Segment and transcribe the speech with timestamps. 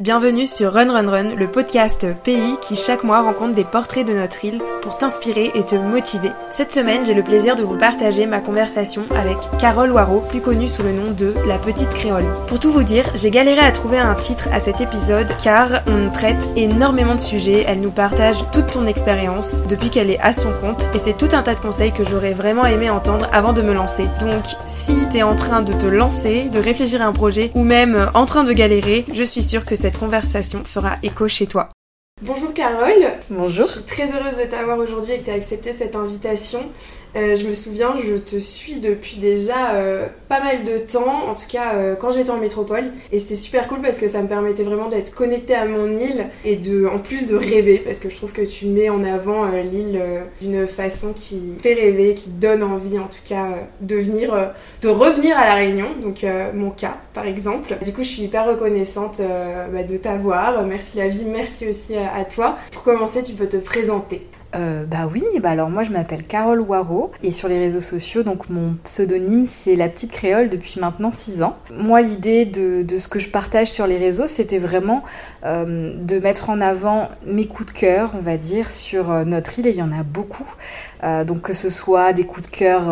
[0.00, 4.14] Bienvenue sur Run Run Run, le podcast pays qui chaque mois rencontre des portraits de
[4.14, 6.30] notre île pour t'inspirer et te motiver.
[6.48, 10.68] Cette semaine, j'ai le plaisir de vous partager ma conversation avec Carole Waro, plus connue
[10.68, 12.24] sous le nom de La Petite Créole.
[12.46, 16.08] Pour tout vous dire, j'ai galéré à trouver un titre à cet épisode car on
[16.08, 20.54] traite énormément de sujets, elle nous partage toute son expérience depuis qu'elle est à son
[20.62, 23.60] compte et c'est tout un tas de conseils que j'aurais vraiment aimé entendre avant de
[23.60, 24.04] me lancer.
[24.20, 28.08] Donc si t'es en train de te lancer, de réfléchir à un projet ou même
[28.14, 31.70] en train de galérer, je suis sûre que cette conversation fera écho chez toi.
[32.22, 33.14] Bonjour Carole.
[33.30, 33.66] Bonjour.
[33.66, 36.60] Je suis très heureuse de t'avoir aujourd'hui et que tu as accepté cette invitation.
[37.16, 41.34] Euh, je me souviens, je te suis depuis déjà euh, pas mal de temps, en
[41.34, 42.92] tout cas euh, quand j'étais en métropole.
[43.12, 46.26] Et c'était super cool parce que ça me permettait vraiment d'être connectée à mon île
[46.44, 49.46] et de, en plus de rêver parce que je trouve que tu mets en avant
[49.50, 50.00] l'île
[50.40, 53.48] d'une façon qui fait rêver, qui donne envie en tout cas
[53.80, 55.88] de venir, de revenir à la Réunion.
[56.02, 57.76] Donc mon cas par exemple.
[57.84, 59.20] Du coup, je suis hyper reconnaissante
[59.72, 60.64] bah, de t'avoir.
[60.64, 62.58] Merci la vie, merci aussi à toi.
[62.72, 64.26] Pour commencer, tu peux te présenter.
[64.56, 68.24] Euh, bah oui, bah alors moi je m'appelle Carole Waro et sur les réseaux sociaux,
[68.24, 71.56] donc mon pseudonyme c'est La Petite Créole depuis maintenant 6 ans.
[71.72, 75.04] Moi l'idée de, ce que je partage sur les réseaux c'était vraiment
[75.44, 79.58] euh, de mettre en avant mes coups de cœur, on va dire, sur euh, notre
[79.58, 80.48] île et il y en a beaucoup.
[81.02, 82.90] donc que ce soit des coups de cœur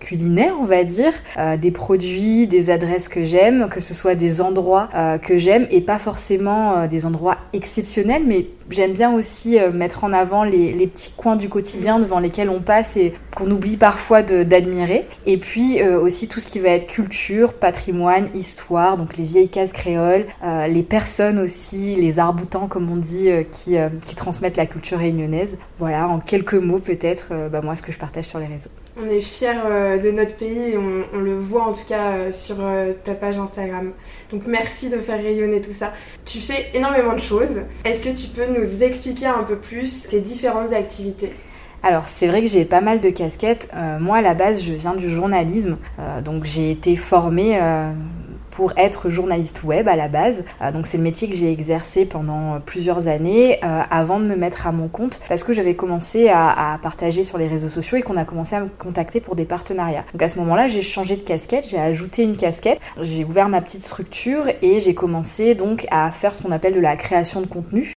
[0.00, 4.40] culinaire, on va dire, euh, des produits, des adresses que j'aime, que ce soit des
[4.40, 9.58] endroits euh, que j'aime et pas forcément euh, des endroits exceptionnels, mais j'aime bien aussi
[9.74, 13.76] mettre en avant les, petits coins du quotidien devant lesquels on passe et qu'on oublie
[13.76, 15.06] parfois d'admirer.
[15.26, 19.72] Et puis aussi tout ce qui va être culture, patrimoine, histoire, donc les vieilles cases
[19.72, 20.26] créoles,
[20.68, 23.74] les personnes aussi, les arboutants comme on dit, qui,
[24.06, 25.58] qui, transmettent la culture réunionnaise.
[25.80, 28.70] Voilà, en quelques mots peut-être, bah, moi ce que je partage sur les réseaux.
[28.96, 32.32] On est fiers euh, de notre pays et on, le voit en tout cas euh,
[32.32, 33.92] sur euh, ta page Instagram.
[34.32, 35.92] Donc merci de faire rayonner tout ça.
[36.24, 37.62] Tu fais énormément de choses.
[37.84, 41.32] Est-ce que tu peux nous expliquer un peu plus tes différentes activités?
[41.82, 43.70] Alors c'est vrai que j'ai pas mal de casquettes.
[44.00, 45.78] moi à la base je viens du journalisme,
[46.22, 47.58] donc j'ai été formée
[48.60, 50.44] pour être journaliste web à la base.
[50.60, 54.36] Euh, donc c'est le métier que j'ai exercé pendant plusieurs années euh, avant de me
[54.36, 58.02] mettre à mon compte parce que j'avais commencé à, partager sur les réseaux sociaux et
[58.02, 60.04] qu'on a commencé à me contacter pour des partenariats.
[60.12, 63.62] Donc à ce moment-là, j'ai changé de casquette, j'ai ajouté une casquette, j'ai ouvert ma
[63.62, 67.46] petite structure et j'ai commencé donc à faire ce qu'on appelle de la création de
[67.46, 67.94] contenu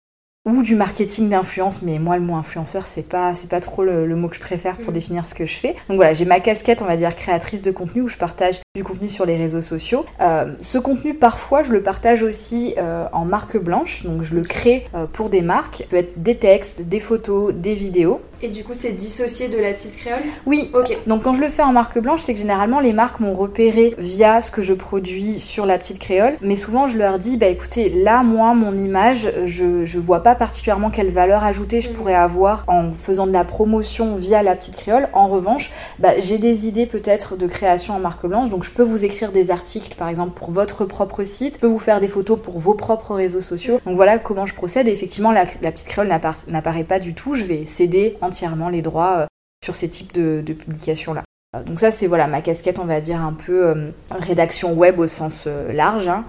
[0.45, 4.15] ou du marketing d'influence, mais moi le mot influenceur c'est pas c'est pas trop le,
[4.15, 4.93] mot que je préfère pour mm.
[4.93, 5.75] définir ce que je fais.
[5.87, 8.85] Donc voilà, j'ai ma casquette on va dire créatrice de contenu où je partage du
[8.85, 10.05] contenu sur les réseaux sociaux.
[10.21, 14.43] Euh, ce contenu parfois je le partage aussi euh, en marque blanche, donc je le
[14.43, 18.21] crée euh, pour des marques, ça peut être des textes, des photos, des vidéos.
[18.43, 20.21] Et du coup, c'est dissocié de la petite créole?
[20.47, 20.71] Oui.
[20.73, 20.97] Ok.
[21.05, 23.93] Donc quand je le fais en marque blanche, c'est que généralement les marques m'ont repéré
[23.99, 26.33] via ce que je produis sur la petite créole.
[26.41, 30.33] Mais souvent, je leur dis, bah écoutez, là, moi, mon image, je, je vois pas
[30.33, 31.93] particulièrement quelle valeur ajoutée je mm.
[31.93, 35.09] pourrais avoir en faisant de la promotion via la petite créole.
[35.13, 38.49] En revanche, bah, j'ai des idées peut-être de création en marque blanche.
[38.49, 41.55] Donc je peux vous écrire des articles, par exemple, pour votre propre site.
[41.55, 43.79] Je peux vous faire des photos pour vos propres réseaux sociaux.
[43.85, 44.87] Donc voilà comment je procède.
[44.87, 46.07] Et effectivement, la, petite créole
[46.47, 47.35] n'apparaît pas du tout.
[47.35, 49.25] Je vais céder en entièrement les droits euh,
[49.63, 51.23] sur ces types de, publications-là.
[51.53, 54.99] Euh, donc ça c'est voilà ma casquette on va dire un peu euh, rédaction web
[54.99, 56.07] au sens large.
[56.07, 56.23] Hein.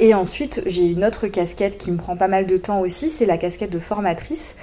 [0.00, 3.26] et ensuite j'ai une autre casquette qui me prend pas mal de temps aussi, c'est
[3.26, 4.56] la casquette de formatrice.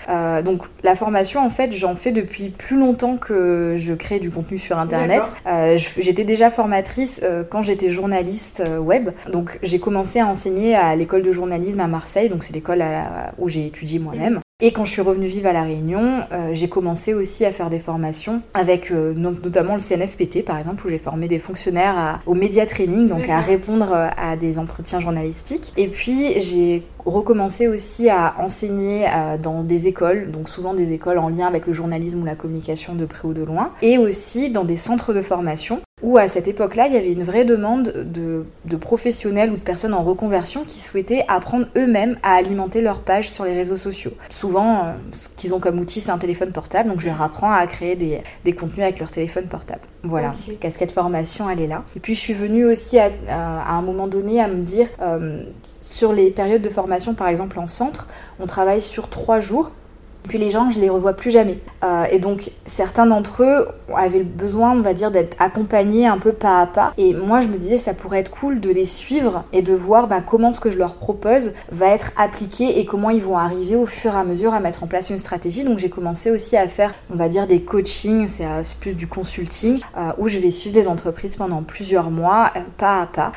[0.44, 4.58] donc la formation en fait j'en fais depuis plus longtemps que je crée du contenu
[4.58, 5.24] sur internet.
[5.76, 9.12] j'étais déjà formatrice quand j'étais journaliste web.
[9.32, 12.84] Donc j'ai commencé à enseigner à l'école de journalisme à Marseille, donc c'est l'école
[13.38, 14.40] où j'ai étudié moi-même.
[14.66, 17.70] Et quand je suis revenue vivre à La Réunion, euh, j'ai commencé aussi à faire
[17.70, 22.34] des formations avec euh, notamment le CNFPT par exemple, où j'ai formé des fonctionnaires au
[22.34, 25.74] média training, donc à répondre euh, à des entretiens journalistiques.
[25.76, 31.18] Et puis j'ai recommencer aussi à enseigner euh, dans des écoles, donc souvent des écoles
[31.18, 34.50] en lien avec le journalisme ou la communication de près ou de loin, et aussi
[34.50, 37.92] dans des centres de formation où à cette époque-là, il y avait une vraie demande
[37.94, 38.46] de,
[38.78, 43.46] professionnels ou de personnes en reconversion qui souhaitaient apprendre eux-mêmes à alimenter leur page sur
[43.46, 44.12] les réseaux sociaux.
[44.30, 47.52] Souvent, euh, ce qu'ils ont comme outil, c'est un téléphone portable, donc je leur apprends
[47.52, 49.82] à créer des, contenus avec leur téléphone portable.
[50.04, 51.84] Voilà, casquette formation, elle est là.
[51.96, 55.44] Et puis je suis venue aussi à, un moment donné à me dire, euh,
[55.80, 58.08] sur les périodes de formation, par exemple en centre,
[58.42, 59.72] on travaille sur trois jours
[60.28, 61.60] puis les gens, je les revois plus jamais.
[61.84, 66.32] Euh, et donc certains d'entre eux avaient besoin, on va dire, d'être accompagnés un peu
[66.32, 66.94] pas à pas.
[66.98, 70.08] Et moi, je me disais, ça pourrait être cool de les suivre et de voir
[70.08, 73.76] bah, comment ce que je leur propose va être appliqué et comment ils vont arriver
[73.76, 75.64] au fur et à mesure à mettre en place une stratégie.
[75.64, 79.08] Donc j'ai commencé aussi à faire, on va dire, des coachings, c'est euh, plus du
[79.08, 83.32] consulting, euh, où je vais suivre des entreprises pendant plusieurs mois, pas à pas,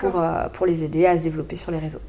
[0.00, 0.22] pour,
[0.52, 2.00] pour les aider à se développer sur les réseaux.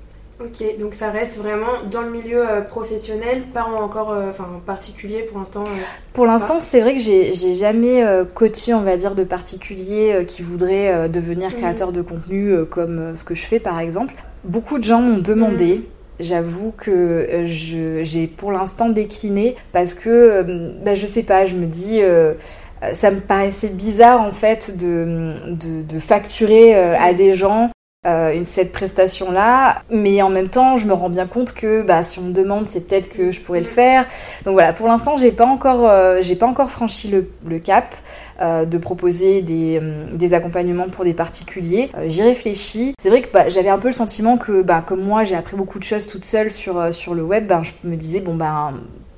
[0.42, 5.22] Ok, donc ça reste vraiment dans le milieu euh, professionnel, pas encore euh, enfin particulier
[5.22, 5.64] pour l'instant.
[5.64, 5.82] Euh.
[6.12, 8.04] Pour l'instant, c'est vrai que j'ai jamais
[8.34, 11.56] coaché, on va dire, de particuliers qui voudraient devenir mhm.
[11.56, 14.14] créateur de contenu comme ce que je fais par exemple.
[14.44, 15.76] Beaucoup de gens m'ont demandé.
[15.76, 15.84] Mhm.
[16.22, 22.02] J'avoue que j'ai pour l'instant décliné parce que, bah, je sais pas, je me dis
[22.94, 27.72] ça me paraissait bizarre en fait de, de, de facturer à des gens
[28.06, 32.20] euh, cette prestation-là, mais en même temps, je me rends bien compte que bah, si
[32.20, 34.06] on me demande, c'est peut-être que je pourrais le faire.
[34.46, 37.96] Donc voilà, pour l'instant, j'ai pas encore, euh, j'ai pas encore franchi le, cap.
[38.42, 39.82] Euh, de proposer des,
[40.12, 41.90] des, accompagnements pour des particuliers.
[42.08, 42.94] J'y réfléchis.
[43.00, 45.56] C'est vrai que bah, j'avais un peu le sentiment que, bah, comme moi, j'ai appris
[45.56, 48.74] beaucoup de choses toute seule sur, sur le web, bah, je me disais, bon, ben,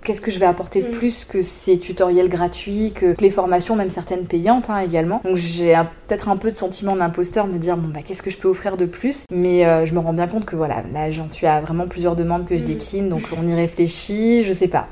[0.07, 0.91] qu'est-ce que je vais apporter de mm.
[0.91, 5.21] plus que ces tutoriels gratuits, que les formations, même certaines payantes hein, également.
[5.25, 5.75] Donc j'ai
[6.07, 8.77] peut-être un peu de sentiment d'imposteur, me dire bon bah qu'est-ce que je peux offrir
[8.77, 9.25] de plus?
[9.29, 12.15] Mais euh, je me rends bien compte que voilà, là j'en suis à vraiment plusieurs
[12.15, 12.67] demandes que je mm.
[12.67, 14.87] décline, donc on y réfléchit, je sais pas.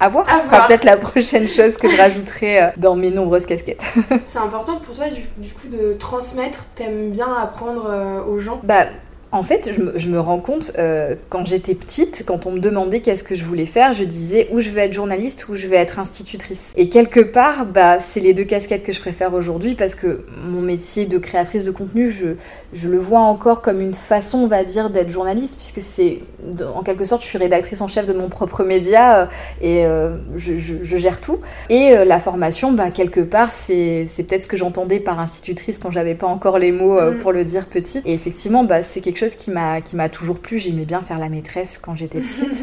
[0.00, 3.46] À voir, ce sera peut-être la prochaine chose que je rajouterai euh, dans mes nombreuses
[3.46, 3.82] casquettes.
[4.24, 8.60] C'est important pour toi du, coup de transmettre, t'aimes bien apprendre euh, aux gens?
[8.62, 8.84] Bah
[9.30, 13.22] en fait, je me, rends compte, euh, quand j'étais petite, quand on me demandait qu'est-ce
[13.22, 15.98] que je voulais faire, je disais où je vais être journaliste ou je vais être
[15.98, 16.72] institutrice.
[16.76, 20.62] Et quelque part, bah, c'est les deux casquettes que je préfère aujourd'hui parce que mon
[20.62, 22.28] métier de créatrice de contenu, je,
[22.72, 26.20] je le vois encore comme une façon, on va dire, d'être journaliste, puisque c'est,
[26.74, 29.26] en quelque sorte, je suis rédactrice en chef de mon propre média euh,
[29.60, 31.38] et euh, je, je, gère tout.
[31.68, 35.90] Et la formation, bah, quelque part, c'est, c'est peut-être ce que j'entendais par institutrice quand
[35.90, 37.18] j'avais pas encore les mots mm.
[37.18, 38.02] pour le dire petite.
[38.06, 40.58] Et effectivement, bah, c'est quelque chose qui m'a qui m'a toujours plu.
[40.58, 42.44] J'aimais bien faire la maîtresse quand j'étais petite.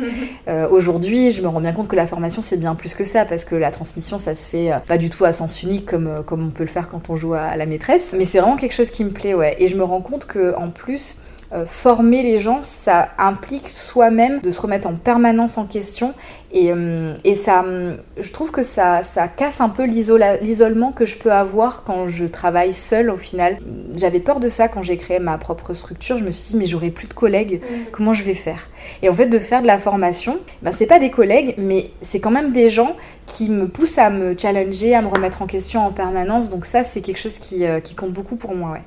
[0.48, 3.26] Euh, aujourd'hui, je me rends bien compte que la formation c'est bien plus que ça
[3.26, 6.08] parce que la transmission ça se fait euh, pas du tout à sens unique comme
[6.08, 8.14] euh, comme on peut le faire quand on joue à la maîtresse.
[8.18, 9.56] Mais c'est vraiment quelque chose qui me plaît, ouais.
[9.60, 11.18] Et je me rends compte que en plus
[11.56, 16.14] euh, former les gens, ça implique soi-même de se remettre en permanence en question.
[16.52, 17.64] Et, euh, et ça,
[18.18, 22.26] je trouve que ça, ça casse un peu l'isolement que je peux avoir quand je
[22.26, 23.58] travaille seule au final.
[23.96, 26.18] J'avais peur de ça quand j'ai créé ma propre structure.
[26.18, 27.76] Je me suis dit, mais j'aurai plus de collègues, mm.
[27.92, 28.68] comment je vais faire?
[29.02, 32.20] Et en fait, de faire de la formation, ben, c'est pas des collègues, mais c'est
[32.20, 32.96] quand même des gens
[33.28, 36.50] qui me poussent à me challenger, à me remettre en question en permanence.
[36.50, 38.82] Donc ça, c'est quelque chose qui, euh, qui compte beaucoup pour moi, ouais.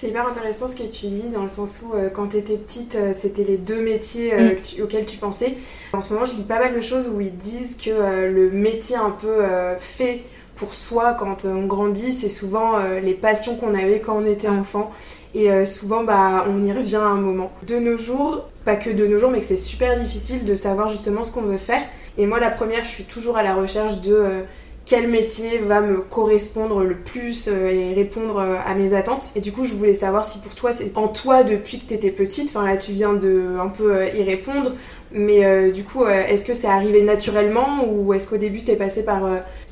[0.00, 2.56] C'est hyper intéressant ce que tu dis, dans le sens où euh, quand tu étais
[2.56, 4.82] petite, euh, c'était les deux métiers euh, mm.
[4.82, 5.56] auxquels tu pensais.
[5.92, 8.96] En ce moment, je lis pas mal de choses où ils disent que le métier
[8.96, 9.42] un peu
[9.78, 10.22] fait
[10.56, 14.60] pour soi quand on grandit, c'est souvent les passions qu'on avait quand on était mm.
[14.60, 14.90] enfant.
[15.34, 17.52] Et souvent, bah, on y revient à un moment.
[17.66, 20.88] De nos jours, pas que de nos jours, mais que c'est super difficile de savoir
[20.88, 21.82] justement ce qu'on veut faire.
[22.16, 24.44] Et moi, la première, je suis toujours à la recherche de
[24.90, 29.30] quel métier va me correspondre le plus euh, et répondre euh, à mes attentes.
[29.36, 31.94] Et du coup, je voulais savoir si pour toi, c'est en toi depuis que tu
[31.94, 34.72] étais petite, enfin là tu viens de un peu euh, y répondre,
[35.12, 39.04] mais du coup, est-ce que c'est arrivé naturellement ou est-ce qu'au début tu es passé
[39.04, 39.22] par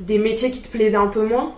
[0.00, 1.52] des métiers qui te plaisaient un peu moins?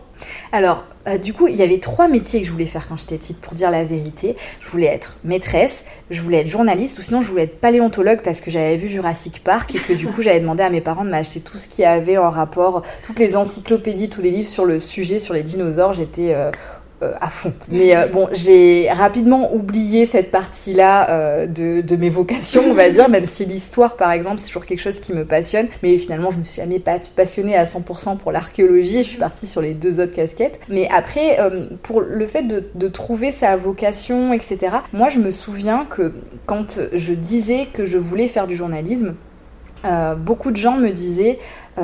[0.53, 3.17] Alors, euh, du coup, il y avait trois métiers que je voulais faire quand j'étais
[3.17, 4.37] petite, pour dire la vérité.
[4.61, 8.41] Je voulais être maîtresse, je voulais être journaliste, ou sinon je voulais être paléontologue parce
[8.41, 11.11] que j'avais vu Jurassic Park et que du coup j'avais demandé à mes parents de
[11.11, 14.79] m'acheter tout ce qui avait en rapport, toutes les encyclopédies, tous les livres sur le
[14.79, 15.95] sujet, sur les dinosaures.
[15.95, 16.51] J'étais euh,
[17.03, 17.55] euh, à fond.
[17.69, 22.91] Mais euh, bon, j'ai rapidement oublié cette partie-là euh, de, de, mes vocations, on va
[22.91, 25.69] dire, même si l'histoire, par exemple, c'est toujours quelque chose qui me passionne.
[25.83, 26.79] Mais finalement, je me suis jamais
[27.17, 30.61] passionnée à 100% pour l'archéologie et je suis partie sur les deux autres casquettes.
[30.69, 31.39] Mais après,
[31.83, 34.59] pour le fait de, de, trouver sa vocation, etc.,
[34.93, 36.13] moi, je me souviens que
[36.45, 39.15] quand je disais que je voulais faire du journalisme,
[40.19, 41.39] beaucoup de gens me disaient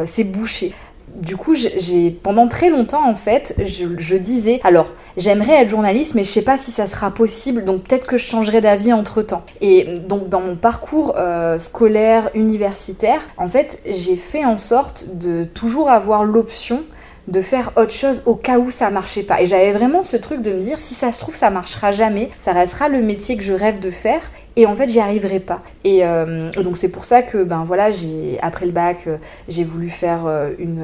[0.05, 0.75] c'est bouché
[1.15, 6.25] du coup, j'ai pendant très longtemps en fait, je, disais alors j'aimerais être journaliste, mais
[6.25, 9.45] je sais pas si ça sera possible, donc peut-être que je changerai d'avis entre temps.
[9.61, 15.45] Et donc dans mon parcours euh, scolaire, universitaire, en fait, j'ai fait en sorte de
[15.45, 16.83] toujours avoir l'option
[17.29, 19.43] de faire autre chose au cas où ça marchait pas.
[19.43, 22.31] Et j'avais vraiment ce truc de me dire si ça se trouve ça marchera jamais,
[22.39, 24.21] ça restera le métier que je rêve de faire
[24.57, 25.61] et en fait j'y arriverai pas.
[25.85, 29.65] Et euh, donc c'est pour ça que ben voilà j'ai après le bac euh, j'ai
[29.65, 30.83] voulu faire euh, une,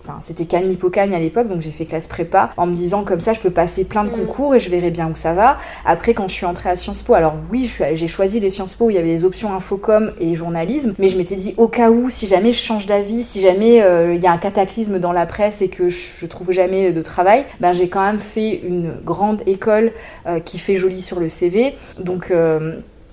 [0.00, 3.20] enfin c'était Cannes Hippocagne à l'époque donc j'ai fait classe prépa en me disant comme
[3.20, 4.26] ça je peux passer plein de mm.
[4.26, 5.58] concours et je verrai bien où ça va.
[5.86, 8.86] Après quand je suis entrée à Sciences Po alors oui j'ai choisi les Sciences Po
[8.86, 11.90] où il y avait les options infocom et journalisme mais je m'étais dit au cas
[11.90, 13.76] où si jamais je change d'avis si jamais
[14.14, 17.44] il y a un cataclysme dans la presse et que je, trouve jamais de travail
[17.60, 19.92] ben j'ai quand même fait une grande école
[20.44, 22.32] qui fait joli sur le CV donc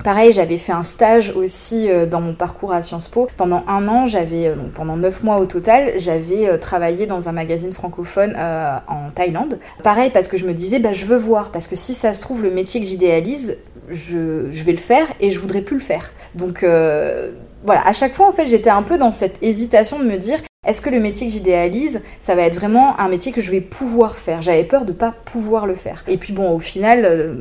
[0.03, 3.27] pareil, j'avais fait un stage aussi euh, dans mon parcours à Sciences Po.
[3.37, 7.73] Pendant un an, j'avais, euh, pendant neuf mois au total, j'avais travaillé dans un magazine
[7.73, 9.59] francophone en Thaïlande.
[9.83, 12.21] Pareil, parce que je me disais, bah, je veux voir, parce que si ça se
[12.21, 13.57] trouve, le métier que j'idéalise,
[13.89, 16.11] je, vais le faire et je voudrais plus le faire.
[16.33, 17.31] Donc euh,
[17.63, 20.39] voilà, à chaque fois en fait j'étais un peu dans cette hésitation de me dire
[20.65, 23.61] est-ce que le métier que j'idéalise, ça va être vraiment un métier que je vais
[23.61, 24.41] pouvoir faire?
[24.41, 26.03] J'avais peur de pas pouvoir le faire.
[26.07, 27.35] Et puis bon, au final, euh,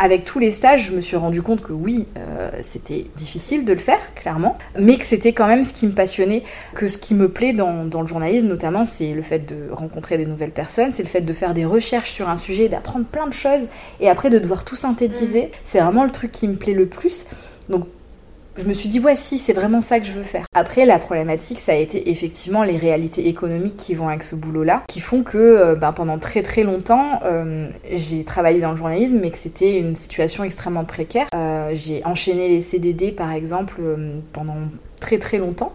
[0.00, 3.74] avec tous les stages, je me suis rendu compte que oui, euh, c'était difficile de
[3.74, 6.42] le faire, clairement, mais que c'était quand même ce qui me passionnait,
[6.74, 10.16] que ce qui me plaît dans, dans le journalisme notamment, c'est le fait de rencontrer
[10.16, 13.26] des nouvelles personnes, c'est le fait de faire des recherches sur un sujet, d'apprendre plein
[13.26, 13.68] de choses,
[14.00, 15.42] et après de devoir tout synthétiser.
[15.42, 15.50] Mm.
[15.64, 17.26] C'est vraiment le truc qui me plaît le plus.
[17.68, 17.86] Donc
[18.60, 20.44] je me suis dit, ouais, si, c'est vraiment ça que je veux faire.
[20.54, 24.82] Après, la problématique, ça a été effectivement les réalités économiques qui vont avec ce boulot-là,
[24.88, 29.18] qui font que euh, ben, pendant très très longtemps, euh, j'ai travaillé dans le journalisme,
[29.20, 31.26] mais que c'était une situation extrêmement précaire.
[31.34, 33.80] Euh, j'ai enchaîné les CDD, par exemple,
[34.32, 34.56] pendant
[35.00, 35.72] très très longtemps.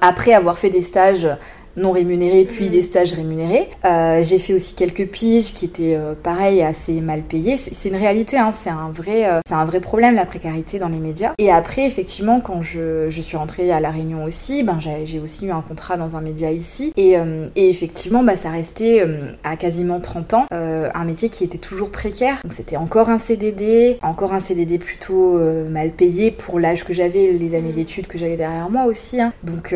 [0.00, 1.28] Après avoir fait des stages
[1.76, 2.70] non rémunérés puis mm.
[2.70, 3.68] des stages rémunérés.
[3.84, 7.56] Euh, j'ai fait aussi quelques piges qui étaient euh, pareil assez mal payées.
[7.56, 10.88] C'est une réalité, hein, c'est un vrai, euh, c'est un vrai problème la précarité dans
[10.88, 11.32] les médias.
[11.38, 15.46] Et après effectivement quand je, je suis rentrée à la Réunion aussi, ben j'ai aussi
[15.46, 17.16] eu un contrat dans un média ici et,
[17.56, 19.04] et effectivement bah, ça restait
[19.44, 22.40] à quasiment 30 ans un métier qui était toujours précaire.
[22.42, 25.38] Donc c'était encore un CDD, encore un CDD plutôt
[25.70, 27.72] mal payé pour l'âge que j'avais, les années mm.
[27.72, 29.20] d'études que j'avais derrière moi aussi.
[29.20, 29.32] Hein.
[29.42, 29.74] Donc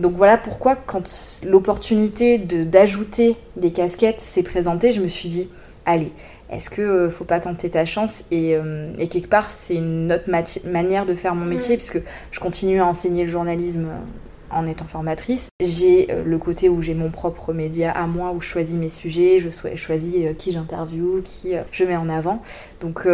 [0.00, 1.06] donc voilà pourquoi quand
[1.44, 5.48] l'opportunité d'ajouter des casquettes s'est présentée, je me suis dit,
[5.86, 6.12] allez,
[6.50, 10.30] est-ce que euh, faut pas tenter ta chance euh, et, quelque part c'est une autre
[10.68, 12.00] manière de faire mon métier puisque
[12.30, 13.98] je continue à enseigner le journalisme euh,
[14.50, 15.48] en étant formatrice.
[15.60, 19.40] J'ai le côté où j'ai mon propre média à moi, où je choisis mes sujets,
[19.40, 22.40] je choisis qui j'interviewe, qui je mets en avant.
[22.80, 23.08] Donc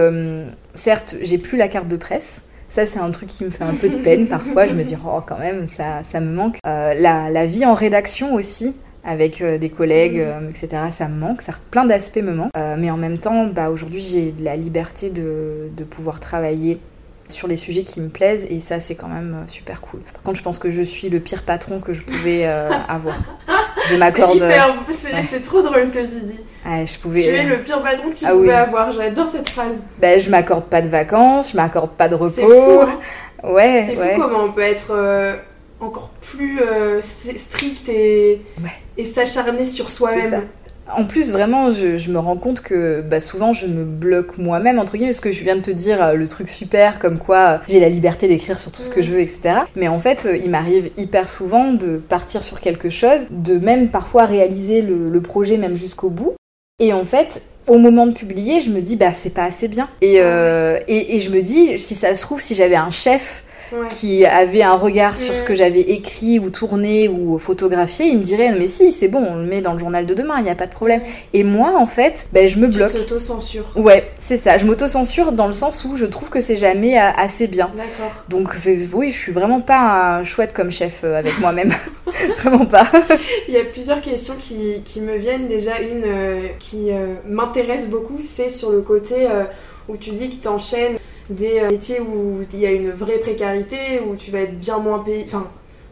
[0.75, 3.75] certes, j'ai plus la carte de presse, ça, c'est un truc qui me fait un
[3.75, 4.67] peu de peine parfois.
[4.67, 6.57] Je me dis, oh, quand même, ça, ça me manque.
[6.67, 8.75] Euh, la, la, vie en rédaction aussi,
[9.05, 10.47] avec euh, des collègues, mm.
[10.47, 11.43] euh, etc., ça me manque.
[11.43, 12.53] Ça, plein d'aspects me manquent.
[12.79, 16.79] mais en même temps, bah, aujourd'hui, j'ai la liberté de, de pouvoir travailler
[17.29, 20.01] sur les sujets qui me plaisent et ça c'est quand même super cool.
[20.01, 23.19] Par contre je pense que je suis le pire patron que je pouvais avoir.
[23.91, 24.43] Je m'accorde.
[25.29, 26.41] C'est trop drôle ce que tu dis.
[26.65, 27.23] je pouvais...
[27.23, 28.93] Tu es le pire patron que tu ah pouvais avoir.
[28.93, 29.75] J'adore cette phrase.
[29.99, 32.35] Ben, je m'accorde pas de vacances, je m'accorde pas de repos.
[32.35, 32.81] C'est fou.
[32.83, 33.49] Hein.
[33.49, 33.85] Ouais.
[33.87, 35.37] C'est fou comment on peut être euh,
[35.81, 38.43] encore plus euh, strict et,
[38.97, 40.47] et s'acharner sur soi-même.
[40.97, 44.93] En plus, vraiment, je, me rends compte que bah, souvent je me bloque moi-même, entre
[44.93, 47.59] guillemets, parce que je viens de te dire euh, le truc super, comme quoi euh,
[47.69, 49.61] j'ai la liberté d'écrire sur tout ce que je veux, etc.
[49.77, 53.89] Mais en fait, euh, il m'arrive hyper souvent de partir sur quelque chose, de même
[53.89, 56.35] parfois réaliser le, projet même jusqu'au bout.
[56.81, 59.89] Et en fait, au moment de publier, je me dis, bah c'est pas assez bien.
[60.01, 63.45] Et, et, et je me dis, si ça se trouve, si j'avais un chef
[63.89, 68.23] qui avait un regard sur ce que j'avais écrit ou tourné ou photographié, il me
[68.23, 70.51] dirait mais si c'est bon, on le met dans le journal de demain, il n'y
[70.51, 71.03] a pas de problème.
[71.33, 72.93] Et moi en fait, ben, je me bloque.
[72.93, 73.71] Tu t'auto-censures.
[73.77, 74.59] Ouais, c'est ça.
[74.59, 77.71] Je m'auto-censure dans le sens où je trouve que c'est jamais euh, assez bien.
[77.77, 78.25] D'accord.
[78.29, 78.55] Donc
[78.93, 81.73] oui, je suis vraiment pas chouette comme chef euh, avec moi-même.
[82.39, 82.87] vraiment pas.
[83.49, 85.49] il y a plusieurs questions qui, qui me viennent.
[85.49, 86.91] Déjà une euh, qui
[87.27, 89.29] m'intéresse beaucoup, c'est sur le côté
[89.89, 90.97] où tu dis que t'enchaînes
[91.31, 94.79] des euh, métiers où il y a une vraie précarité, où tu vas être bien
[94.79, 95.25] moins payé.
[95.27, 95.47] Enfin,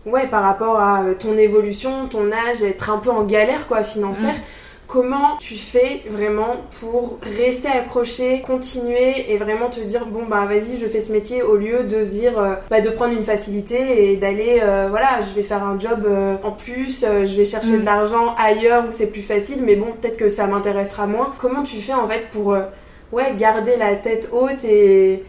[0.04, 3.82] ouais, par rapport à euh, ton évolution, ton âge, être un peu en galère quoi
[3.82, 4.34] financière.
[4.34, 4.42] Mm.
[4.88, 10.78] Comment tu fais vraiment pour rester accroché, continuer et vraiment te dire bon bah vas-y
[10.78, 14.10] je fais ce métier au lieu de se dire euh, bah, de prendre une facilité
[14.10, 16.08] et d'aller voilà je vais faire un job
[16.42, 17.80] en plus, je vais chercher mm.
[17.80, 21.32] de l'argent ailleurs où c'est plus facile mais bon peut-être que ça m'intéressera moins.
[21.38, 22.56] Comment tu fais en fait pour
[23.12, 25.22] ouais, garder la tête haute et.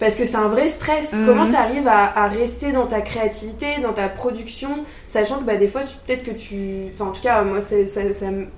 [0.00, 1.12] Parce que c'est un vrai stress.
[1.12, 1.26] Mhm.
[1.26, 5.68] Comment tu arrives à, rester dans ta créativité, dans ta production, sachant que bah, des
[5.68, 6.86] fois, peut-être que tu.
[6.94, 7.76] Enfin, en tout cas, moi, ça,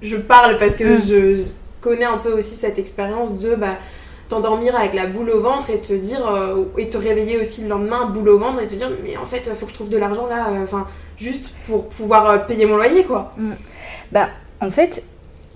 [0.00, 1.02] je parle parce que mhm.
[1.06, 1.42] je,
[1.82, 3.76] connais un peu aussi cette expérience de bah,
[4.28, 6.26] t'endormir avec la boule au ventre et te dire.
[6.26, 9.26] Euh, et te réveiller aussi le lendemain, boule au ventre, et te dire, mais en
[9.26, 10.78] fait, il faut que je trouve de l'argent là, euh,
[11.18, 13.34] juste pour pouvoir euh, payer mon loyer, quoi.
[13.36, 13.56] Mhm.
[14.10, 14.30] Bah,
[14.60, 15.02] en fait,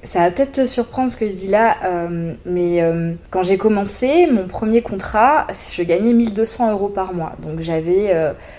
[0.04, 3.58] ça va peut-être te surprendre ce que je dis là, euh, mais euh, quand j'ai
[3.58, 7.32] commencé mon premier contrat, je gagnais 1200 euros par mois.
[7.42, 8.14] Donc j'avais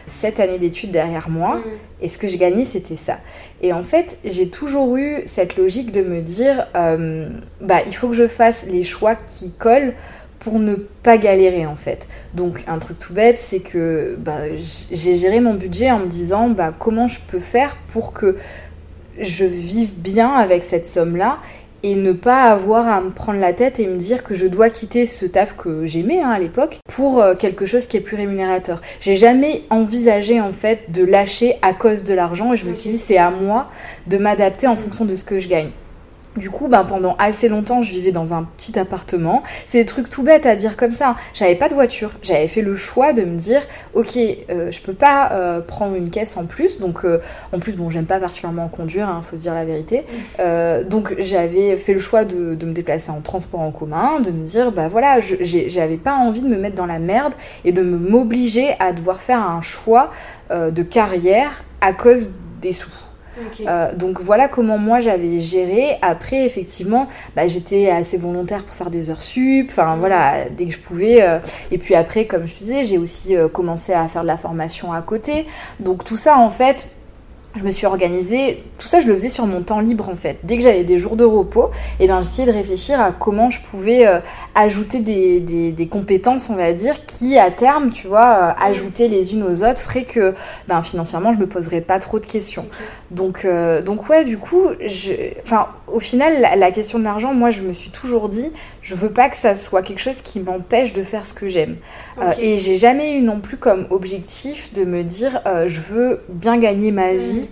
[0.06, 1.62] 7 euh, années d'études derrière moi mm.
[2.04, 3.18] et ce que je gagnais c'était ça.
[3.62, 8.16] Et en fait, j'ai toujours eu cette logique de me dire bah, il faut que
[8.16, 9.94] je fasse les choix qui collent
[10.40, 12.08] pour ne pas galérer en fait.
[12.34, 14.40] Donc un truc tout bête, c'est que bah,
[14.92, 18.38] j'ai géré mon budget en me disant bah, comment je peux faire pour que
[19.22, 21.38] je vive bien avec cette somme-là
[21.84, 24.70] et ne pas avoir à me prendre la tête et me dire que je dois
[24.70, 28.18] quitter ce taf que j'aimais hein, à l'époque pour euh, quelque chose qui est plus
[28.18, 28.82] rémunérateur.
[29.00, 32.92] J'ai jamais envisagé en fait de lâcher à cause de l'argent et je me suis
[32.92, 33.70] dit c'est à moi
[34.08, 35.72] de m'adapter en fonction de ce que je gagne.
[36.38, 39.44] Du coup, ben, pendant assez longtemps, je vivais dans un petit appartement.
[39.66, 41.18] C'est des trucs tout bêtes à dire comme ça.
[41.34, 42.12] J'avais pas de voiture.
[42.22, 43.62] J'avais fait le choix de me dire,
[43.96, 46.80] ok, euh, je peux pas euh, prendre une caisse en plus.
[46.80, 47.20] Donc, euh,
[47.52, 50.06] en plus, bon, j'aime pas particulièrement conduire, hein, faut se dire la vérité.
[50.90, 54.46] donc, j'avais fait le choix de, de, me déplacer en transport en commun, de me
[54.46, 57.34] dire, bah voilà, j'avais pas envie de me mettre dans la merde
[57.66, 60.12] et de m'obliger à devoir faire un choix
[60.50, 62.90] de carrière à cause des sous.
[63.66, 65.98] Euh, donc voilà comment moi j'avais géré.
[66.02, 69.68] Après, effectivement, bah, j'étais assez volontaire pour faire des heures sup.
[69.70, 71.22] Enfin voilà, dès que je pouvais.
[71.22, 71.40] Euh.
[71.72, 74.92] Et puis après, comme je disais, j'ai aussi euh, commencé à faire de la formation
[74.92, 75.46] à côté.
[75.80, 76.90] Donc tout ça, en fait,
[77.56, 80.38] je me suis organisée, tout ça je le faisais sur mon temps libre en fait.
[80.44, 83.50] Dès que j'avais des jours de repos, et eh ben j'essayais de réfléchir à comment
[83.50, 84.20] je pouvais euh,
[84.56, 89.34] ajouter des, des, compétences, on va dire, qui à terme, tu vois, euh, ajouter les
[89.34, 90.34] unes aux autres, ferait que
[90.68, 92.66] ben, financièrement je me poserais pas trop de questions.
[93.12, 95.12] Donc, euh, donc ouais, du coup, je,
[95.44, 98.52] enfin, au final, la, la question de l'argent, moi je me suis toujours dit,
[98.82, 101.78] je veux pas que ça soit quelque chose qui m'empêche de faire ce que j'aime.
[102.20, 106.22] Euh, et j'ai jamais eu non plus comme objectif de me dire euh, je veux
[106.30, 107.18] bien gagner ma mm.
[107.18, 107.50] vie.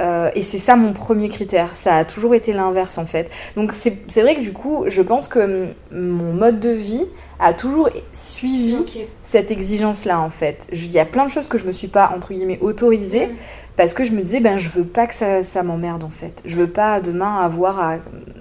[0.00, 1.76] Euh, et c'est ça mon premier critère.
[1.76, 3.30] Ça a toujours été l'inverse en fait.
[3.56, 7.06] Donc c'est vrai que du coup, je pense que mon mode de vie
[7.38, 8.78] a toujours suivi
[9.22, 10.66] cette exigence-là en fait.
[10.72, 13.26] Il y a plein de choses que je me suis pas entre guillemets autorisée.
[13.26, 13.36] Mm
[13.76, 16.42] parce que je me disais ben je veux pas que ça, ça m'emmerde en fait.
[16.44, 17.96] Je veux pas demain avoir à,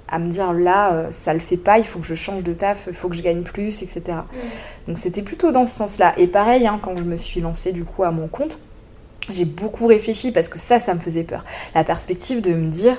[0.07, 2.53] à me dire là euh, ça le fait pas il faut que je change de
[2.53, 4.87] taf il faut que je gagne plus etc mm.
[4.87, 7.71] donc c'était plutôt dans ce sens là et pareil hein, quand je me suis lancée
[7.71, 8.59] du coup à mon compte
[9.31, 11.45] j'ai beaucoup réfléchi parce que ça ça me faisait peur.
[11.75, 12.97] La perspective de me dire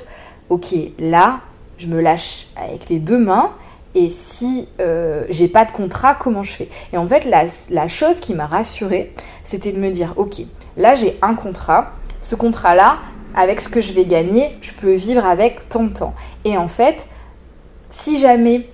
[0.49, 1.41] ok là
[1.79, 3.51] je me lâche avec les deux mains
[3.95, 6.69] et si euh, j'ai pas de contrat, comment je fais?
[6.93, 10.43] Et en fait, la, la chose qui m'a rassurée, c'était de me dire, ok,
[10.77, 12.99] là j'ai un contrat, ce contrat-là,
[13.35, 16.15] avec ce que je vais gagner, je peux vivre avec tant de temps.
[16.45, 17.07] Et en fait,
[17.91, 18.69] si jamais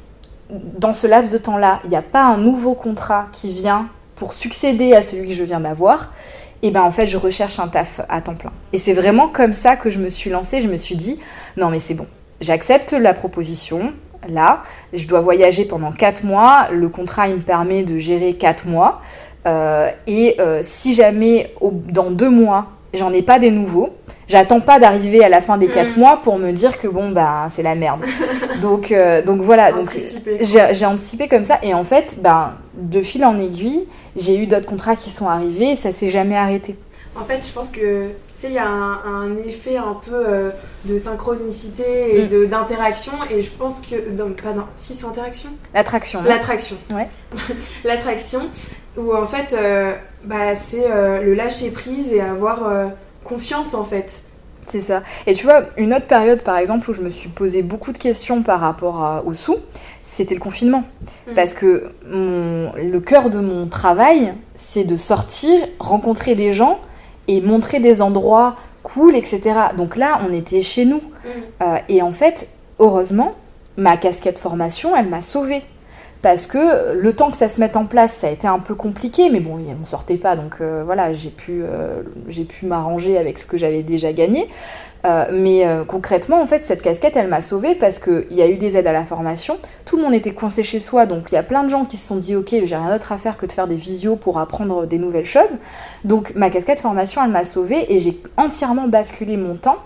[0.50, 4.32] dans ce laps de temps-là, il n'y a pas un nouveau contrat qui vient pour
[4.32, 6.12] succéder à celui que je viens d'avoir,
[6.62, 8.50] et eh ben en fait, je recherche un taf à temps plein.
[8.72, 10.62] Et c'est vraiment comme ça que je me suis lancée.
[10.62, 11.20] Je me suis dit,
[11.58, 12.06] non mais c'est bon,
[12.40, 13.92] j'accepte la proposition.
[14.28, 14.62] Là,
[14.94, 16.68] je dois voyager pendant 4 mois.
[16.72, 19.02] Le contrat, il me permet de gérer 4 mois.
[19.46, 23.90] Euh, et euh, si jamais dans 2 mois, j'en ai pas des nouveaux.
[24.28, 25.98] J'attends pas d'arriver à la fin des 4 mm.
[25.98, 28.00] mois pour me dire que bon bah c'est la merde.
[28.62, 29.88] donc euh, donc voilà, donc
[30.40, 34.66] j'ai anticipé comme ça et en fait ben de fil en aiguille, j'ai eu d'autres
[34.66, 36.76] contrats qui sont arrivés et ça s'est jamais arrêté.
[37.18, 38.08] En fait, je pense que
[38.44, 40.50] il y a un, effet un peu euh,
[40.84, 42.46] de synchronicité et mm.
[42.46, 45.50] d'interaction et je pense que non, pas non, si c'est interaction.
[45.74, 46.22] L'attraction.
[46.22, 46.76] L'attraction.
[46.92, 47.08] Ouais.
[47.84, 48.42] L'attraction
[48.96, 52.86] où en fait euh, bah, c'est euh, le lâcher prise et avoir euh,
[53.24, 54.20] confiance en fait.
[54.66, 55.04] C'est ça.
[55.28, 57.98] Et tu vois, une autre période par exemple où je me suis posé beaucoup de
[57.98, 59.58] questions par rapport aux sous,
[60.02, 60.82] c'était le confinement.
[61.28, 61.34] Mm.
[61.34, 66.80] Parce que le cœur de mon travail, c'est de sortir, rencontrer des gens
[67.28, 69.40] et montrer des endroits cool, etc.
[69.76, 71.00] Donc là, on était chez nous.
[71.24, 71.64] Mm.
[71.88, 72.48] et en fait,
[72.80, 73.34] heureusement,
[73.76, 75.62] ma casquette formation, elle m'a sauvée
[76.26, 78.74] parce que le temps que ça se mette en place, ça a été un peu
[78.74, 82.02] compliqué, mais bon, on sortait pas, donc euh, voilà, j'ai pu, euh,
[82.48, 84.48] pu m'arranger avec ce que j'avais déjà gagné.
[85.04, 88.56] Euh, mais concrètement, en fait, cette casquette, elle m'a sauvée parce qu'il y a eu
[88.56, 89.56] des aides à la formation.
[89.84, 91.96] Tout le monde était coincé chez soi, donc il y a plein de gens qui
[91.96, 94.40] se sont dit, ok, j'ai rien d'autre à faire que de faire des visios pour
[94.40, 95.54] apprendre des nouvelles choses.
[96.02, 99.78] Donc ma casquette formation, elle m'a sauvée et j'ai entièrement basculé mon temps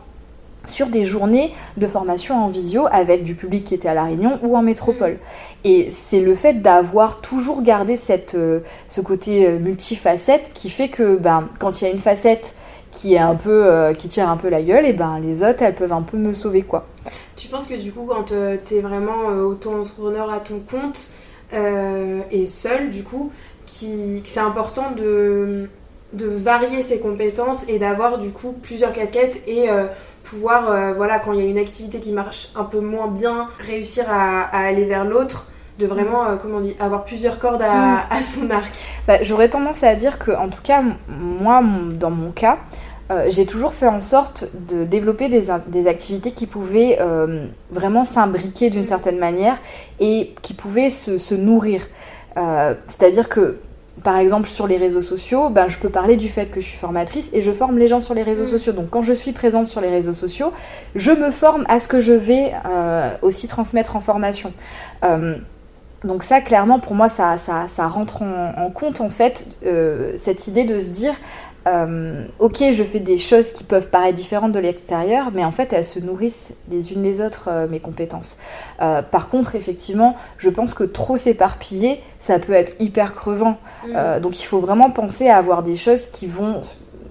[0.66, 4.38] sur des journées de formation en visio avec du public qui était à La Réunion
[4.42, 5.18] ou en métropole.
[5.64, 10.88] Et c'est le fait d'avoir toujours gardé cette, euh, ce côté euh, multifacette qui fait
[10.88, 12.54] que ben, quand il y a une facette
[12.90, 15.62] qui est un peu euh, qui tire un peu la gueule et ben les autres
[15.62, 16.86] elles peuvent un peu me sauver quoi.
[17.36, 21.06] Tu penses que du coup quand tu es vraiment auto-entrepreneur à ton compte
[22.32, 23.30] et seul du coup
[23.64, 25.68] qui, c'est important de,
[26.12, 29.68] de varier ses compétences et d'avoir du coup plusieurs casquettes et
[30.22, 33.48] pouvoir, euh, voilà, quand il y a une activité qui marche un peu moins bien,
[33.58, 38.06] réussir à, aller vers l'autre de vraiment, euh, comment on dit, avoir plusieurs cordes à,
[38.10, 38.22] mm.
[38.22, 38.70] son arc.
[39.06, 42.58] Bah, j'aurais tendance à dire que, en tout cas, moi, dans mon cas,
[43.10, 46.98] euh, j'ai toujours fait en sorte de développer des, des activités qui pouvaient
[47.70, 48.84] vraiment s'imbriquer d'une mm.
[48.84, 49.56] certaine manière
[50.00, 51.86] et qui pouvaient se, se nourrir.
[52.86, 53.58] C'est-à-dire que
[54.02, 56.78] par exemple sur les réseaux sociaux, ben, je peux parler du fait que je suis
[56.78, 58.48] formatrice et je forme les gens sur les réseaux mm.
[58.48, 58.72] sociaux.
[58.72, 60.52] Donc quand je suis présente sur les réseaux sociaux,
[60.94, 64.52] je me forme à ce que je vais euh, aussi transmettre en formation.
[65.04, 65.36] Euh,
[66.04, 70.46] Donc ça, clairement, pour moi, ça, ça, ça rentre en, compte, en fait, euh, cette
[70.46, 71.14] idée de se dire,
[71.70, 75.72] euh, ok, je fais des choses qui peuvent paraître différentes de l'extérieur, mais en fait,
[75.72, 78.36] elles se nourrissent les unes les autres, euh, mes compétences.
[78.78, 83.58] par contre, effectivement, je pense que trop s'éparpiller, ça peut être hyper crevant.
[83.86, 84.20] Mm.
[84.20, 86.62] donc il faut vraiment penser à avoir des choses qui vont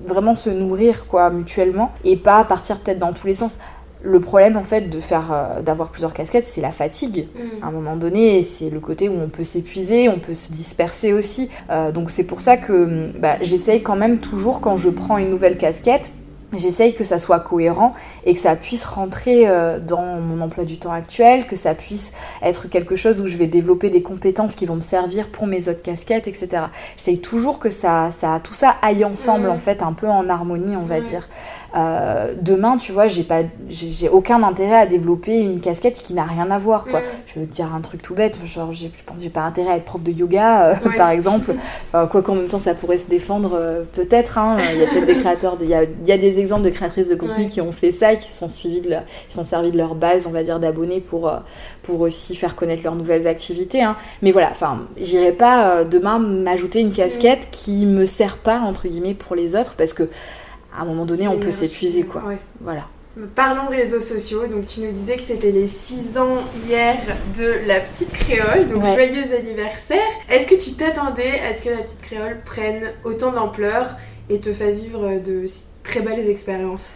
[0.08, 3.60] vraiment se nourrir quoi mutuellement et pas partir peut-être dans tous les sens
[4.02, 7.64] le problème en fait de faire euh, d'avoir plusieurs casquettes c'est la fatigue mm.
[7.64, 11.14] à un moment donné c'est le côté où on peut s'épuiser on peut se disperser
[11.14, 15.18] aussi euh, donc c'est pour ça que bah, j'essaye quand même toujours quand je prends
[15.18, 16.12] une nouvelle casquette
[16.58, 17.94] J'essaye que ça soit cohérent
[18.26, 22.12] et que ça puisse rentrer euh, dans mon emploi du temps actuel, que ça puisse
[22.42, 25.70] être quelque chose où je vais développer des compétences qui vont me servir pour mes
[25.70, 26.64] autres casquettes, etc.
[26.98, 29.52] J'essaye toujours que ça, ça, tout ça aille ensemble mm.
[29.52, 31.28] en fait, un peu en harmonie, on va dire.
[31.76, 36.24] Euh, demain, tu vois, j'ai pas, j'ai aucun intérêt à développer une casquette qui n'a
[36.24, 37.02] rien à voir, quoi.
[37.02, 37.06] Mm.
[37.28, 39.86] Je veux dire un truc tout bête, genre, je pense j'ai pas intérêt à être
[39.86, 41.56] prof de yoga, euh, par exemple.
[41.92, 43.60] quoi qu'en même temps, ça pourrait se défendre,
[43.94, 44.38] peut-être.
[44.38, 44.58] Hein.
[44.74, 47.16] Il y a peut-être des créateurs, il y y a des exemples de créatrices de
[47.16, 49.96] contenu qui ont fait ça et qui sont suivis de leur, sont servis de leur
[49.96, 51.38] base, on va dire, d'abonnés pour, euh,
[51.84, 53.82] pour aussi faire connaître leurs nouvelles activités.
[53.82, 53.96] Hein.
[54.22, 58.88] Mais voilà, enfin, j'irai pas euh, demain m'ajouter une casquette qui me sert pas, entre
[58.88, 60.10] guillemets, pour les autres parce que
[60.76, 62.24] à un moment donné, on peut s'épuiser, quoi.
[62.62, 62.88] Voilà.
[63.36, 64.48] Parlons réseaux sociaux.
[64.48, 66.96] Donc, tu nous disais que c'était les 6 ans hier
[67.38, 68.70] de la petite créole.
[68.70, 70.00] Donc, joyeux anniversaire.
[70.30, 73.98] Est-ce que tu t'attendais à ce que la petite créole prenne autant d'ampleur
[74.30, 75.46] et te fasse vivre de
[75.84, 76.94] très belles expériences?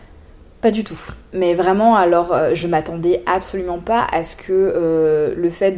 [0.63, 0.99] Pas du tout.
[1.33, 5.77] Mais vraiment, alors, euh, je m'attendais absolument pas à ce que euh, le fait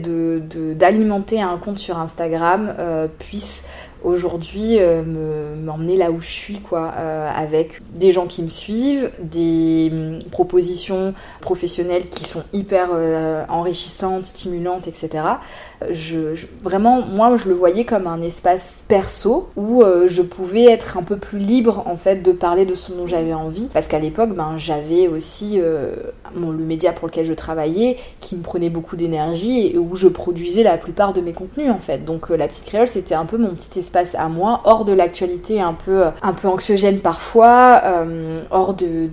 [0.77, 3.65] d'alimenter de, un compte sur Instagram euh, puisse
[4.06, 10.20] aujourd'hui m'emmener là où je suis, quoi, avec des gens qui me suivent, des hum,
[10.32, 12.89] propositions professionnelles qui sont hyper
[13.50, 15.24] enrichissantes, stimulantes, etc
[16.64, 21.04] vraiment, moi, je le voyais comme un espace perso où euh, je pouvais être un
[21.04, 23.68] peu plus libre en fait de parler de ce dont j'avais envie.
[23.74, 25.96] Parce qu'à l'époque, ben, j'avais aussi euh,
[26.36, 30.64] le média pour lequel je travaillais qui me prenait beaucoup d'énergie et où je produisais
[30.64, 32.06] la plupart de mes contenus en fait.
[32.06, 34.94] Donc euh, la petite créole, c'était un peu mon petit espace à moi, hors de
[34.94, 37.82] l'actualité un peu, un peu anxiogène parfois,
[38.52, 39.08] hors de,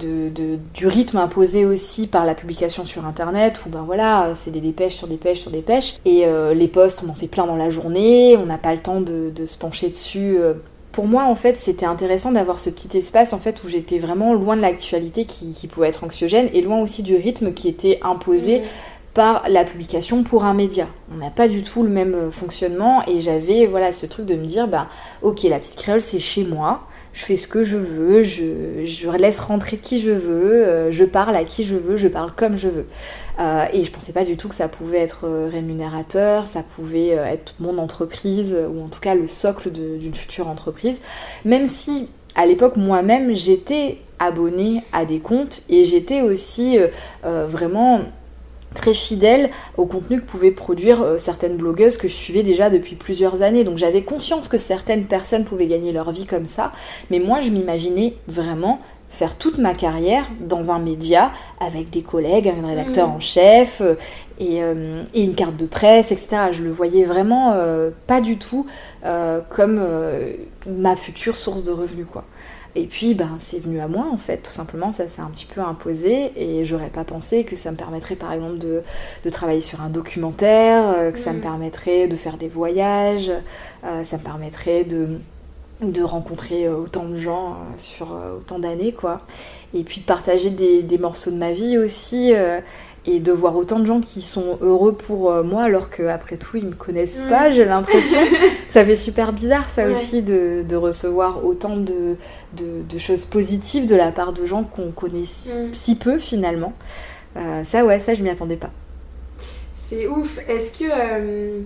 [0.75, 4.97] du rythme imposé aussi par la publication sur internet où ben voilà, c'est des dépêches
[4.97, 5.97] sur dépêches sur dépêches.
[6.05, 9.01] Et les postes, on en fait plein dans la journée, on n'a pas le temps
[9.01, 10.37] de, se pencher dessus.
[10.39, 10.55] Euh.
[10.93, 14.35] Pour moi, en fait, c'était intéressant d'avoir ce petit espace en fait où j'étais vraiment
[14.35, 18.61] loin de l'actualité qui, pouvait être anxiogène et loin aussi du rythme qui était imposé.
[18.61, 18.65] Mmh.
[19.15, 20.87] par la publication pour un média.
[21.13, 24.35] On n'a pas du tout le même euh, fonctionnement et j'avais voilà ce truc de
[24.35, 24.89] me dire bah
[25.21, 29.11] ok la petite créole c'est chez moi, je fais ce que je veux, je, je
[29.11, 32.57] laisse rentrer qui je veux, euh, je parle à qui je veux, je parle comme
[32.57, 32.87] je veux.
[33.39, 37.19] Euh, et je pensais pas du tout que ça pouvait être euh, rémunérateur, ça pouvait
[37.19, 41.01] euh, être mon entreprise, ou en tout cas le socle d'une future entreprise.
[41.45, 46.79] Même si à l'époque moi-même j'étais abonnée à des comptes et j'étais aussi
[47.23, 48.01] vraiment
[48.75, 53.43] très fidèle au contenu que pouvaient produire certaines blogueuses que je suivais déjà depuis plusieurs
[53.43, 53.65] années.
[53.65, 56.73] Donc j'avais conscience que certaines personnes pouvaient gagner leur vie comme ça,
[57.11, 58.79] mais moi je m'imaginais vraiment
[59.13, 63.13] faire toute ma carrière dans un média avec des collègues, un rédacteur mm.
[63.13, 63.95] en chef euh,
[64.41, 66.49] euh, et, une carte de presse, etc.
[66.51, 68.67] Je le voyais vraiment euh, pas du tout
[69.51, 69.81] comme
[70.67, 72.25] ma future source de revenus, quoi.
[72.75, 75.45] Et puis, ben, c'est venu à moi, en fait, tout simplement, ça s'est un petit
[75.45, 78.83] peu imposé, et j'aurais pas pensé que ça me permettrait, par exemple, de,
[79.31, 81.43] travailler sur un documentaire, que ça me mm.
[81.43, 83.31] permettrait de faire des voyages,
[83.83, 85.19] ça me permettrait de,
[85.83, 89.23] de rencontrer euh, autant de gens euh, sur euh, autant d'années, quoi.
[89.75, 92.35] Et puis de partager des, morceaux de ma vie aussi,
[93.07, 96.67] et de voir autant de gens qui sont heureux pour moi, alors qu'après tout, ils
[96.67, 98.19] me connaissent pas, j'ai l'impression.
[98.69, 102.17] ça fait super bizarre, ça aussi, de, recevoir autant de,
[102.55, 105.73] de, choses positives de la part de gens qu'on connaît mm.
[105.73, 106.75] si, peu, finalement.
[107.65, 108.71] ça, ouais, ça, je m'y attendais pas.
[109.75, 110.39] C'est ouf.
[110.51, 111.65] Est-ce que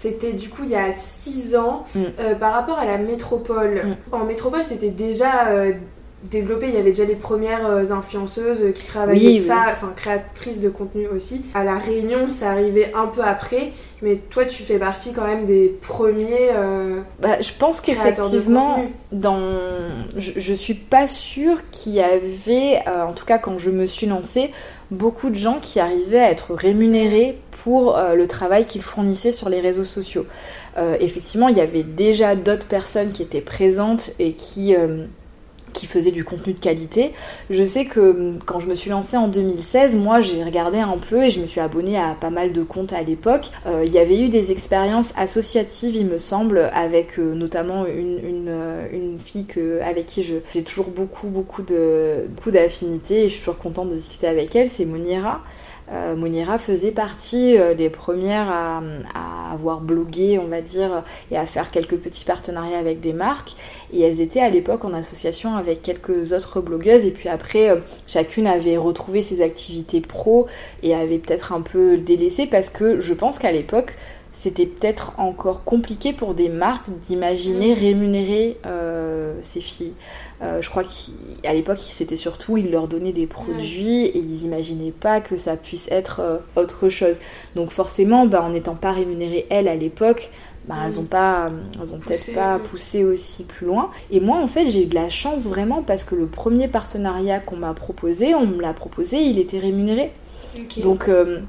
[0.00, 1.84] c'était du coup il y a 6 ans.
[1.94, 2.02] Mm.
[2.20, 3.96] Euh, par rapport à la métropole, mm.
[4.14, 5.72] en métropole c'était déjà euh,
[6.24, 10.68] développé, il y avait déjà les premières euh, influenceuses qui travaillaient ça, enfin créatrices de
[10.68, 11.42] contenu aussi.
[11.54, 13.70] À La Réunion, ça arrivait un peu après,
[14.02, 16.50] mais toi tu fais partie quand même des premiers.
[17.20, 19.38] Bah, je pense qu'effectivement, dans...
[20.16, 24.06] je, je suis pas sûre qu'il y avait, en tout cas quand je me suis
[24.06, 24.50] lancée,
[24.90, 29.48] beaucoup de gens qui arrivaient à être rémunérés pour euh, le travail qu'ils fournissaient sur
[29.48, 30.26] les réseaux sociaux.
[30.76, 35.04] Euh, effectivement, il y avait déjà d'autres personnes qui étaient présentes et qui, euh,
[35.72, 37.12] qui faisait du contenu de qualité.
[37.50, 40.98] Je sais que hum, quand je me suis lancée en 2016, moi j'ai regardé un
[40.98, 43.50] peu et je me suis abonnée à pas mal de comptes à l'époque.
[43.66, 48.46] Euh, il y avait eu des expériences associatives, il me semble, avec euh, notamment une,
[48.48, 53.58] euh, une, fille que, avec qui j'ai toujours beaucoup, beaucoup d'affinités et je suis toujours
[53.58, 55.42] contente de discuter avec elle, c'est Moniera.
[55.92, 58.82] Euh, Monira faisait partie euh, des premières à,
[59.52, 63.52] avoir blogué, on va dire, et à faire quelques petits partenariats avec des marques.
[63.92, 67.06] Et elles étaient à l'époque en association avec quelques autres blogueuses.
[67.06, 70.46] Et puis après, euh, chacune avait retrouvé ses activités pro
[70.82, 73.96] et avait peut-être un peu délaissé parce que je pense qu'à l'époque,
[74.34, 77.78] c'était peut-être encore compliqué pour des marques d'imaginer mm.
[77.78, 78.56] rémunérer
[79.42, 79.94] ces filles.
[80.40, 84.92] Euh, je crois qu'à l'époque, c'était surtout, ils leur donnaient des produits et ils n'imaginaient
[84.92, 87.16] pas que ça puisse être euh, autre chose.
[87.56, 90.30] Donc forcément, bah, en n'étant pas rémunérées, elles, à l'époque,
[90.68, 91.50] bah, elles n'ont pas,
[91.82, 93.90] elles ont peut-être pas poussé aussi plus loin.
[94.12, 97.40] Et moi, en fait, j'ai eu de la chance vraiment parce que le premier partenariat
[97.40, 100.12] qu'on m'a proposé, on me l'a proposé, il était rémunéré.
[100.82, 101.40] Donc, euh,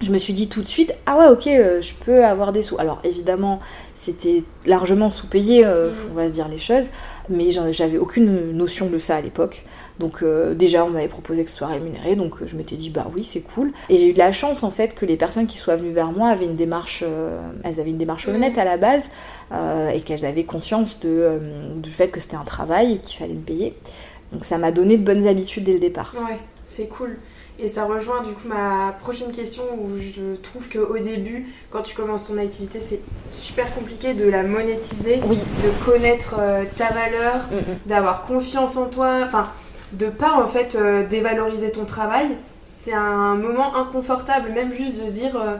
[0.00, 2.76] je me suis dit tout de suite, ah ouais, ok, je peux avoir des sous.
[2.78, 3.60] Alors évidemment,
[3.94, 5.92] c'était largement sous-payé, mm.
[6.10, 6.90] on va se dire les choses
[7.28, 9.64] mais j'avais aucune notion de ça à l'époque.
[9.98, 12.90] Donc euh, déjà on m'avait proposé que ce soit rémunéré, donc euh, je m'étais dit
[12.90, 13.72] bah oui c'est cool.
[13.88, 16.10] Et j'ai eu de la chance en fait que les personnes qui soient venues vers
[16.10, 19.10] moi avaient une démarche, euh, elles avaient une démarche honnête à la base
[19.94, 21.38] et qu'elles avaient conscience de,
[21.76, 23.74] du fait que c'était un travail et qu'il fallait me payer.
[24.32, 26.12] Donc ça m'a donné de bonnes habitudes dès le départ.
[26.18, 27.18] Ouais, c'est cool.
[27.60, 31.94] Et ça rejoint du coup ma prochaine question où je trouve qu'au début, quand tu
[31.94, 37.56] commences ton activité, c'est super compliqué de la monétiser, de connaître euh, ta valeur, mm,
[37.56, 37.76] mm.
[37.86, 39.50] d'avoir confiance en toi, enfin,
[39.92, 42.36] de pas en fait euh, dévaloriser ton travail.
[42.84, 45.56] C'est un moment inconfortable, même juste de se dire euh,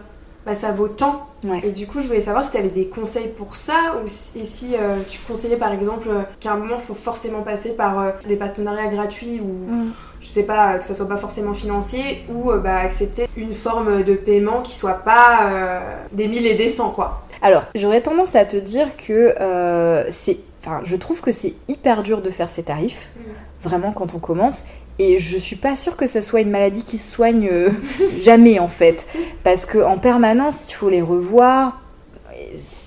[0.47, 1.29] bah, ça vaut tant.
[1.63, 4.41] Et du coup, je voulais savoir si tu avais des conseils pour ça ou si,
[4.41, 4.75] et si
[5.11, 6.09] tu conseillais par exemple
[6.41, 9.73] qu'à un moment, il faut forcément passer par des partenariats gratuits ou.
[9.73, 9.93] Mm
[10.25, 14.03] je sais pas, que ça soit pas forcément financier, ou euh, bah, accepter une forme
[14.03, 15.81] de paiement qui soit pas euh,
[16.13, 17.23] des mille et des cents, quoi.
[17.43, 20.39] Alors, j'aurais tendance à te dire que euh, c'est.
[20.65, 23.21] Enfin, je trouve que c'est hyper dur de faire ces tarifs, mm.
[23.63, 24.65] vraiment quand on commence.
[24.99, 27.51] Et je suis pas sûre que ça soit une maladie qui se soigne
[28.23, 29.07] jamais en fait.
[29.43, 31.81] Parce qu'en permanence, il faut les revoir.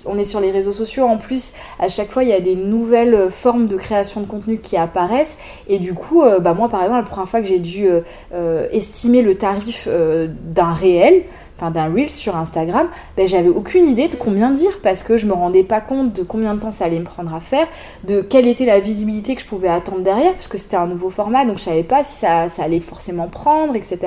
[0.05, 2.55] On est sur les réseaux sociaux en plus, à chaque fois il y a des
[2.55, 5.37] nouvelles formes de création de contenu qui apparaissent.
[5.67, 8.01] Et du coup, euh, bah moi par exemple, la première fois que j'ai dû euh,
[8.33, 11.23] euh, estimer le tarif d'un réel,
[11.57, 15.25] enfin d'un reel sur Instagram, ben, j'avais aucune idée de combien dire parce que je
[15.25, 17.67] me rendais pas compte de combien de temps ça allait me prendre à faire,
[18.03, 21.09] de quelle était la visibilité que je pouvais attendre derrière, parce que c'était un nouveau
[21.09, 23.97] format, donc je savais pas si ça, ça allait forcément prendre, etc.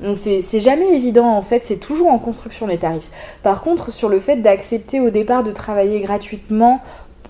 [0.00, 3.10] Donc c'est jamais évident en fait, c'est toujours en construction les tarifs.
[3.42, 6.80] Par contre, sur le fait d'accepter au départ de travailler gratuitement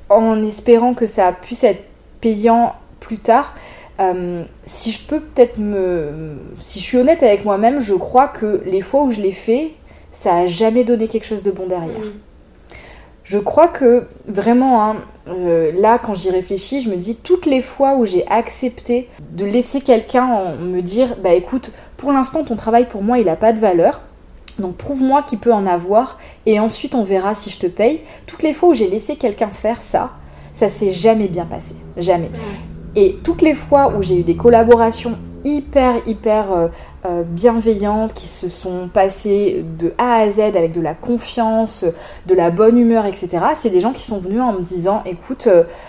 [0.08, 1.84] en espérant que ça puisse être
[2.20, 3.54] payant plus tard,
[4.00, 6.38] euh, si je peux peut-être me.
[6.62, 9.72] Si je suis honnête avec moi-même, je crois que les fois où je l'ai fait,
[10.12, 12.00] ça a jamais donné quelque chose de bon derrière.
[13.24, 14.96] Je crois que vraiment, hein,
[15.28, 19.44] euh, là, quand j'y réfléchis, je me dis toutes les fois où j'ai accepté de
[19.44, 23.52] laisser quelqu'un me dire Bah écoute, pour l'instant, ton travail pour moi, il n'a pas
[23.52, 24.00] de valeur.
[24.58, 28.00] Donc prouve-moi qu'il peut en avoir et ensuite on verra si je te paye.
[28.26, 30.10] Toutes les fois où j'ai laissé quelqu'un faire ça,
[30.54, 31.74] ça s'est jamais bien passé.
[31.96, 32.30] Jamais.
[32.96, 36.70] Et toutes les fois où j'ai eu des collaborations hyper, hyper
[37.04, 41.84] euh, euh, bienveillantes qui se sont passées de A à Z avec de la confiance,
[42.26, 43.38] de la bonne humeur, etc.
[43.54, 45.48] C'est des gens qui sont venus en me disant écoute,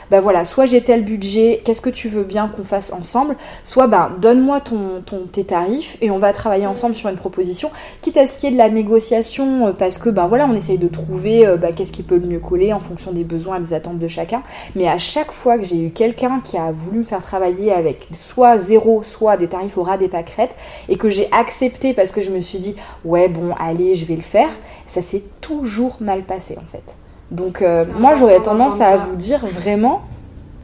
[0.09, 3.87] ben voilà, soit j'ai tel budget, qu'est-ce que tu veux bien qu'on fasse ensemble Soit
[3.87, 7.71] ben donne-moi ton, tes tarifs et on va travailler ensemble sur une proposition,
[8.01, 10.77] quitte à ce qu'il y ait de la négociation parce que ben voilà, on essaye
[10.77, 13.73] de trouver ben, qu'est-ce qui peut le mieux coller en fonction des besoins et des
[13.73, 14.43] attentes de chacun.
[14.75, 18.07] Mais à chaque fois que j'ai eu quelqu'un qui a voulu me faire travailler avec
[18.13, 20.55] soit zéro, soit des tarifs au ras des pâquerettes
[20.89, 24.15] et que j'ai accepté parce que je me suis dit ouais bon allez je vais
[24.15, 24.49] le faire,
[24.85, 26.95] ça s'est toujours mal passé en fait.
[27.31, 30.03] Donc euh, moi j'aurais tendance à vous dire vraiment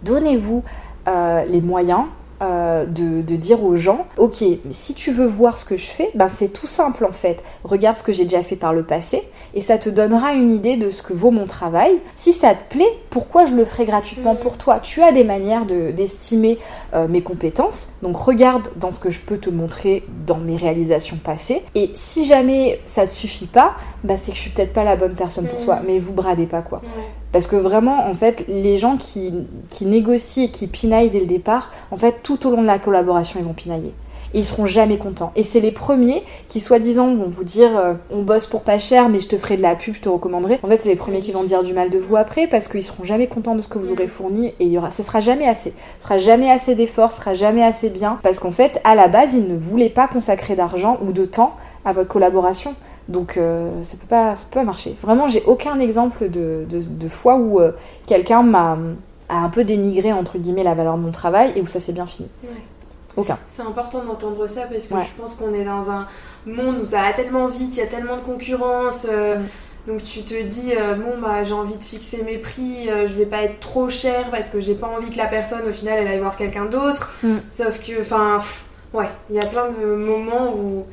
[0.04, 0.64] donnez-vous
[1.08, 2.04] euh, les moyens
[2.42, 6.30] euh, de, dire aux gens, ok, si tu veux voir ce que je fais, ben
[6.30, 7.44] c'est tout simple en fait.
[7.64, 9.24] Regarde ce que j'ai déjà fait par le passé
[9.54, 11.98] et ça te donnera une idée de ce que vaut mon travail.
[12.16, 14.40] Si ça te plaît, pourquoi je le ferai gratuitement mm.
[14.40, 14.80] pour toi?
[14.80, 16.60] Tu as des manières d'estimer
[16.94, 21.18] euh, mes compétences, donc regarde dans ce que je peux te montrer dans mes réalisations
[21.18, 21.64] passées.
[21.76, 24.96] Et si jamais ça ne suffit pas, bah c'est que je suis peut-être pas la
[24.96, 25.66] bonne personne pour mm.
[25.66, 26.82] toi, mais vous bradez pas quoi.
[27.32, 29.34] Parce que vraiment, en fait, les gens qui,
[29.70, 32.80] qui négocient et qui pinaillent dès le départ, en fait, tout au long de la
[32.80, 33.94] collaboration, ils vont pinailler.
[34.34, 35.32] et ils seront jamais contents.
[35.36, 39.10] Et c'est les premiers qui, soi-disant, vont vous dire euh, on bosse pour pas cher,
[39.10, 40.60] mais je te ferai de la pub, je te recommanderai.
[40.64, 42.84] En fait, c'est les premiers qui vont dire du mal de vous après parce qu'ils
[42.84, 45.22] seront jamais contents de ce que vous aurez fourni et il y aura, ce sera
[45.22, 45.74] jamais assez.
[46.00, 49.08] Ce sera jamais assez d'efforts, ce sera jamais assez bien parce qu'en fait, à la
[49.08, 52.76] base, ils ne voulaient pas consacrer d'argent ou de temps à votre collaboration.
[53.10, 54.96] Donc euh, ça peut pas, ça peut pas marcher.
[55.02, 57.72] Vraiment, j'ai aucun exemple de, de, fois où euh,
[58.06, 58.78] quelqu'un m'a
[59.30, 61.94] a un peu dénigré entre guillemets la valeur de mon travail et où ça s'est
[61.94, 62.30] bien fini.
[63.16, 63.38] Aucun.
[63.50, 66.08] C'est important d'entendre ça parce que je pense qu'on est dans un
[66.46, 69.08] monde où ça va tellement vite, il y a tellement de concurrence.
[69.10, 69.48] Euh, mm.
[69.88, 73.44] Donc tu te dis bon bah j'ai envie de fixer mes prix, je vais pas
[73.44, 76.20] être trop cher parce que j'ai pas envie que la personne au final elle aille
[76.20, 77.14] voir quelqu'un d'autre.
[77.24, 77.38] Mm.
[77.50, 78.42] Sauf que enfin
[78.94, 80.86] ouais, il y a plein de moments où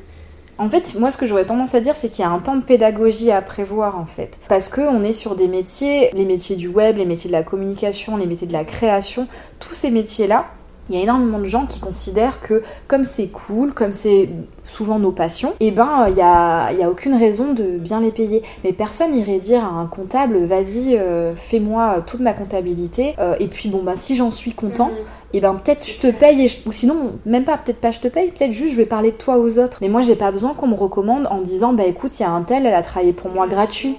[0.57, 2.55] en fait, moi, ce que j'aurais tendance à dire, c'est qu'il y a un temps
[2.55, 4.37] de pédagogie à prévoir, en fait.
[4.47, 8.15] Parce qu'on est sur des métiers, les métiers du web, les métiers de la communication,
[8.17, 9.27] les métiers de la création,
[9.59, 10.45] tous ces métiers-là,
[10.89, 14.29] il y a énormément de gens qui considèrent que comme c'est cool, comme c'est
[14.67, 18.01] souvent nos passions, et eh ben il n'y a, y a, aucune raison de bien
[18.01, 18.43] les payer.
[18.63, 23.47] Mais personne irait dire à un comptable vas-y euh, fais-moi toute ma comptabilité euh, et
[23.47, 24.91] puis bon bah si j'en suis content,
[25.33, 28.07] et eh ben peut-être je te paye ou sinon même pas peut-être pas je te
[28.07, 29.79] paye, peut-être juste je vais parler de toi aux autres.
[29.81, 32.31] Mais moi j'ai pas besoin qu'on me recommande en disant bah écoute il y a
[32.31, 33.97] un tel elle a travaillé pour moi gratuit.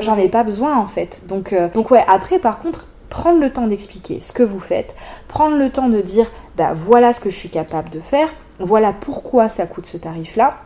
[0.00, 1.22] J'en ai pas besoin en fait.
[1.28, 4.96] Donc euh, donc ouais après par contre prendre le temps d'expliquer ce que vous faites,
[5.28, 8.92] prendre le temps de dire bah voilà ce que je suis capable de faire, voilà
[8.92, 10.56] pourquoi ça coûte ce tarif-là,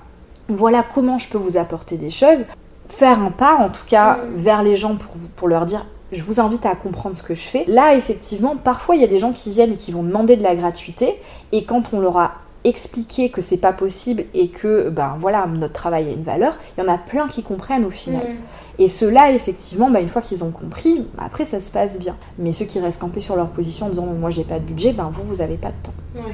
[0.49, 2.47] voilà comment je peux vous apporter des choses,
[2.89, 4.35] faire un pas en tout cas mm.
[4.37, 7.47] vers les gens pour, pour leur dire je vous invite à comprendre ce que je
[7.47, 7.67] fais.
[7.69, 10.43] Là, effectivement, parfois il y a des gens qui viennent et qui vont demander de
[10.43, 11.21] la gratuité,
[11.53, 12.33] et quand on leur a
[12.69, 16.85] expliquer que c'est pas possible et que ben voilà notre travail a une valeur, il
[16.85, 18.23] y en a plein qui comprennent au final.
[18.23, 18.83] Mm.
[18.83, 22.17] Et ceux-là effectivement, ben, une fois qu'ils ont compris, ben, après ça se passe bien.
[22.39, 24.93] Mais ceux qui restent campés sur leur position en disant moi j'ai pas de budget,
[24.93, 26.25] ben vous vous avez pas de temps.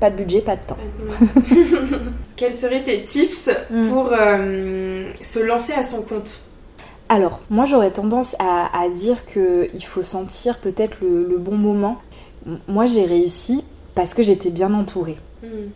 [0.00, 0.76] Pas de budget, pas de temps.
[2.36, 3.88] Quels seraient tes tips mm.
[3.88, 6.40] pour euh, se lancer à son compte?
[7.08, 12.00] Alors, moi j'aurais tendance à, dire qu'il faut sentir peut-être le bon moment.
[12.66, 13.62] Moi j'ai réussi
[13.94, 15.16] parce que j'étais bien entourée.
[15.44, 15.68] Hmm.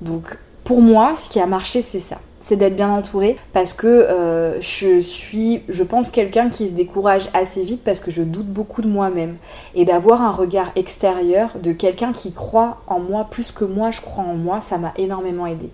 [0.00, 2.16] Donc pour moi, ce qui a marché, c'est ça.
[2.40, 7.28] C'est d'être bien entourée parce que euh, je suis, je pense, quelqu'un qui se décourage
[7.32, 9.36] assez vite parce que je doute beaucoup de moi-même.
[9.74, 14.00] Et d'avoir un regard extérieur de quelqu'un qui croit en moi plus que moi je
[14.00, 15.70] crois en moi, ça m'a énormément aidé.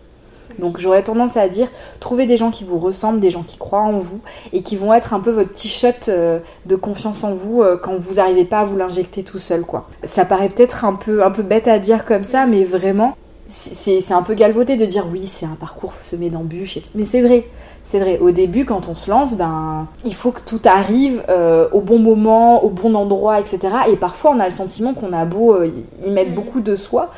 [0.58, 1.68] Donc j'aurais tendance à dire,
[2.00, 4.20] trouvez des gens qui vous ressemblent, des gens qui croient en vous
[4.52, 7.76] et qui vont être un peu votre petit shot euh, de confiance en vous euh,
[7.76, 9.88] quand vous n'arrivez pas à vous l'injecter tout seul quoi.
[10.04, 13.16] Ça paraît peut-être un peu, un peu bête à dire comme ça, mais vraiment,
[13.50, 17.46] c'est un peu galvaudé de dire oui, c'est un parcours semé d'embûches, mais c'est vrai.
[17.82, 21.66] C'est vrai, au début, quand on se lance, ben, il faut que tout arrive euh,
[21.72, 23.58] au bon moment, au bon endroit, etc.
[23.90, 26.34] Et parfois, on a le sentiment qu'on a beau y mettre mm.
[26.34, 27.10] beaucoup de soi,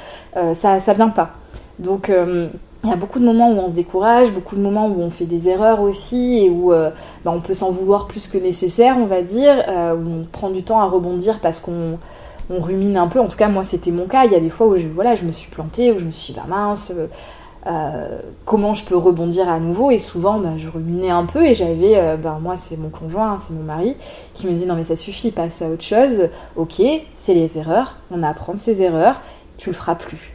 [0.54, 1.32] ça, ça vient pas.
[1.80, 2.10] Donc,
[2.84, 5.10] il y a beaucoup de moments où on se décourage, beaucoup de moments où on
[5.10, 6.90] fait des erreurs aussi et où euh,
[7.24, 10.50] bah, on peut s'en vouloir plus que nécessaire, on va dire, euh, où on prend
[10.50, 11.98] du temps à rebondir parce qu'on
[12.50, 13.20] rumine un peu.
[13.20, 14.24] En tout cas, moi, c'était mon cas.
[14.24, 16.10] Il y a des fois où je, voilà, je me suis plantée, où je me
[16.10, 16.92] suis dit, bah mince,
[17.66, 19.90] euh, comment je peux rebondir à nouveau?
[19.90, 23.54] Et souvent, bah, je ruminais un peu et j'avais, bah, moi, c'est mon conjoint, c'est
[23.54, 23.96] mon mari,
[24.34, 26.28] qui me dit, non mais ça suffit, passe à autre chose.
[26.56, 26.82] Ok,
[27.14, 29.22] c'est les erreurs, on apprend de ces erreurs,
[29.58, 30.34] tu le feras plus.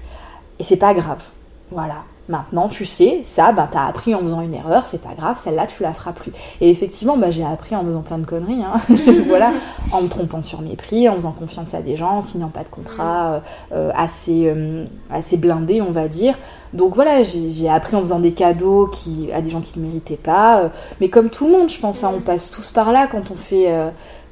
[0.60, 1.24] Et c'est pas grave.
[1.70, 5.40] Voilà, Maintenant, tu sais, ça, ben, t'as appris en faisant une erreur, c'est pas grave,
[5.42, 6.34] celle-là, tu la feras plus.
[6.60, 8.74] Et effectivement, ben, j'ai appris en faisant plein de conneries, hein.
[9.28, 9.54] voilà,
[9.94, 12.63] en me trompant sur mes prix, en faisant confiance à des gens, en signant pas
[12.63, 13.40] de contrat euh,
[13.72, 16.36] euh, assez, euh, assez blindé, on va dire.
[16.74, 20.18] Donc voilà, j'ai appris en faisant des cadeaux qui, à des gens qui ne méritaient
[20.18, 20.70] pas.
[21.00, 23.36] mais comme tout le monde, je pense, hein, on passe tous par là quand on
[23.36, 23.74] fait,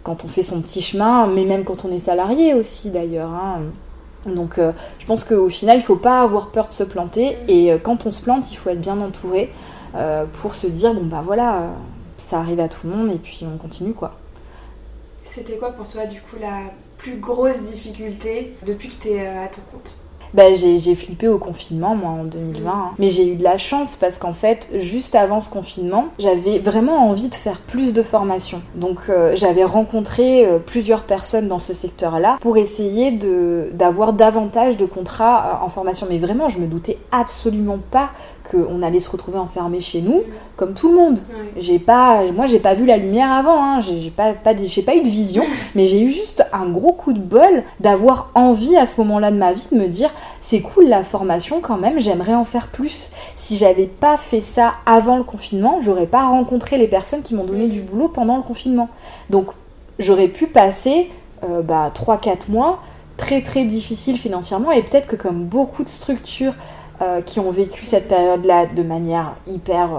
[0.03, 3.29] quand on fait son petit chemin, mais même quand on est salarié aussi d'ailleurs.
[3.29, 3.61] Hein.
[4.25, 7.37] Donc euh, je pense qu'au final, il ne faut pas avoir peur de se planter.
[7.47, 9.51] Et euh, quand on se plante, il faut être bien entouré
[9.95, 11.69] euh, pour se dire, bon bah voilà,
[12.17, 14.15] ça arrive à tout le monde et puis on continue quoi.
[15.23, 16.61] C'était quoi pour toi du coup la
[16.97, 19.95] plus grosse difficulté depuis que tu es à ton compte?
[20.35, 22.69] Bah, j'ai flippé au confinement, moi, en 2020.
[22.69, 22.91] Hein.
[22.99, 27.09] Mais j'ai eu de la chance parce qu'en fait, juste avant ce confinement, j'avais vraiment
[27.09, 28.61] envie de faire plus de formation.
[28.75, 33.11] Donc, euh, j'avais rencontré euh, plusieurs personnes dans ce secteur-là pour essayer
[33.71, 36.05] d'avoir davantage de contrats euh, en formation.
[36.09, 38.09] Mais vraiment, je me doutais absolument pas
[38.49, 40.23] qu'on allait se retrouver enfermé chez nous,
[40.55, 41.19] comme tout le monde.
[41.57, 43.79] J'ai pas, moi, j'ai pas vu la lumière avant, hein.
[43.79, 45.43] j'ai pas, pas, pas eu de vision,
[45.75, 49.37] mais j'ai eu juste un gros coup de bol d'avoir envie à ce moment-là de
[49.37, 53.09] ma vie de me dire c'est cool la formation quand même, j'aimerais en faire plus.
[53.35, 57.45] Si j'avais pas fait ça avant le confinement, j'aurais pas rencontré les personnes qui m'ont
[57.45, 58.89] donné du boulot pendant le confinement.
[59.29, 59.47] Donc
[59.99, 61.09] j'aurais pu passer
[61.43, 62.79] euh, bah, 3-4 mois
[63.17, 66.53] très très difficiles financièrement et peut-être que comme beaucoup de structures
[67.01, 69.89] euh, qui ont vécu cette période-là de manière hyper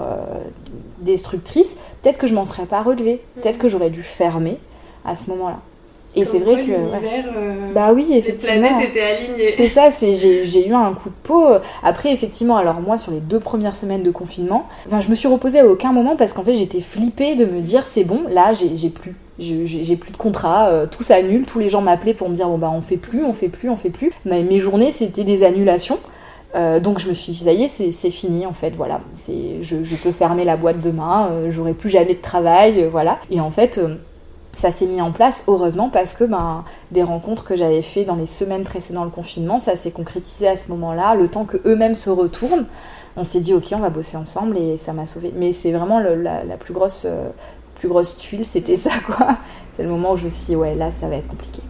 [1.01, 4.57] destructrice, peut-être que je m'en serais pas relevée, peut-être que j'aurais dû fermer
[5.05, 5.59] à ce moment-là.
[6.17, 6.71] Et c'est vrai que.
[6.71, 8.55] Euh, bah oui, effectivement.
[8.55, 9.51] Les planètes étaient alignées.
[9.55, 11.45] C'est ça, c'est, j'ai, eu un coup de peau.
[11.83, 15.27] Après, effectivement, alors moi, sur les deux premières semaines de confinement, enfin, je me suis
[15.27, 18.51] reposée à aucun moment parce qu'en fait, j'étais flippée de me dire c'est bon, là,
[18.53, 19.15] j'ai, plus.
[19.37, 22.57] J'ai, plus de contrat, euh, tout s'annule, tous les gens m'appelaient pour me dire bon
[22.57, 24.11] bah on fait plus, on fait plus, on fait plus.
[24.25, 25.99] Mais mes journées c'était des annulations.
[26.55, 29.01] Euh, donc je me suis dit, ça y est, c'est fini en fait, voilà.
[29.15, 33.19] Je, je, peux fermer la boîte demain, j'aurai plus jamais de travail, voilà.
[33.29, 33.79] Et en fait,
[34.57, 38.15] ça s'est mis en place, heureusement, parce que ben, des rencontres que j'avais fait dans
[38.15, 41.93] les semaines précédant le confinement, ça s'est concrétisé à ce moment-là, le temps que eux-mêmes
[41.93, 42.65] se retournent.
[43.17, 45.31] On s'est dit, ok, on va bosser ensemble et ça m'a sauvé.
[45.35, 47.29] Mais c'est vraiment la, plus, grosse, euh,
[47.75, 49.37] plus grosse tuile, c'était ça, quoi.
[49.75, 51.61] C'est le moment où je me suis dit, ouais, là, ça va être compliqué.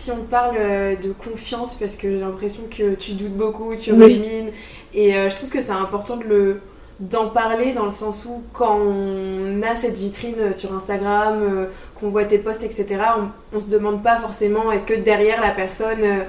[0.00, 3.92] Si on parle euh, de confiance, parce que j'ai l'impression que tu doutes beaucoup, tu
[3.92, 4.50] rumines,
[4.94, 6.60] et euh, je trouve que c'est important de le
[7.00, 11.66] d'en parler dans le sens où quand on a cette vitrine sur Instagram, euh,
[11.98, 12.86] qu'on voit tes posts, etc.,
[13.18, 16.24] on, on, se demande pas forcément est-ce que derrière la personne, euh,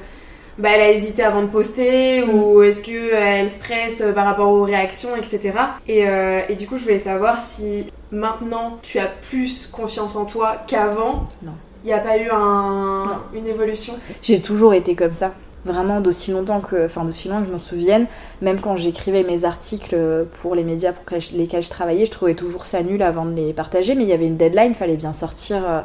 [0.57, 2.29] bah, elle a hésité avant de poster mm.
[2.29, 5.53] ou est-ce qu'elle stresse par rapport aux réactions, etc.
[5.87, 10.25] Et, euh, et, du coup, je voulais savoir si maintenant tu as plus confiance en
[10.25, 11.27] toi qu'avant.
[11.41, 11.53] Non.
[11.83, 13.93] Il n'y a pas eu un, une évolution?
[14.21, 15.31] J'ai toujours été comme ça
[15.65, 18.07] vraiment d'aussi longtemps que, enfin d'aussi loin que je m'en souvienne,
[18.41, 19.95] même quand j'écrivais mes articles
[20.41, 23.53] pour les médias pour lesquels je travaillais, je trouvais toujours ça nul avant de les
[23.53, 25.57] partager, mais il y avait une deadline, fallait bien sortir.
[25.67, 25.81] Euh,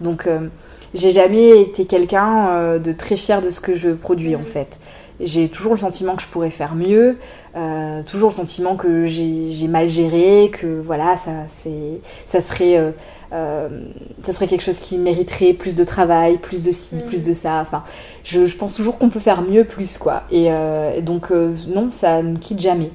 [0.00, 0.48] donc euh,
[0.94, 4.80] j'ai jamais été quelqu'un euh, de très fier de ce que je produis en fait.
[5.20, 7.18] J'ai toujours le sentiment que je pourrais faire mieux,
[8.06, 11.32] toujours le sentiment que j'ai mal géré, que voilà, ça,
[12.24, 12.92] ça serait euh,
[13.30, 17.02] ça serait quelque chose qui mériterait plus de travail, plus de ci, mm.
[17.02, 17.60] plus de ça.
[17.60, 17.84] Enfin,
[18.24, 20.22] je, pense toujours qu'on peut faire mieux, plus quoi.
[20.30, 22.90] Et, euh, donc euh, non, ça ne quitte jamais.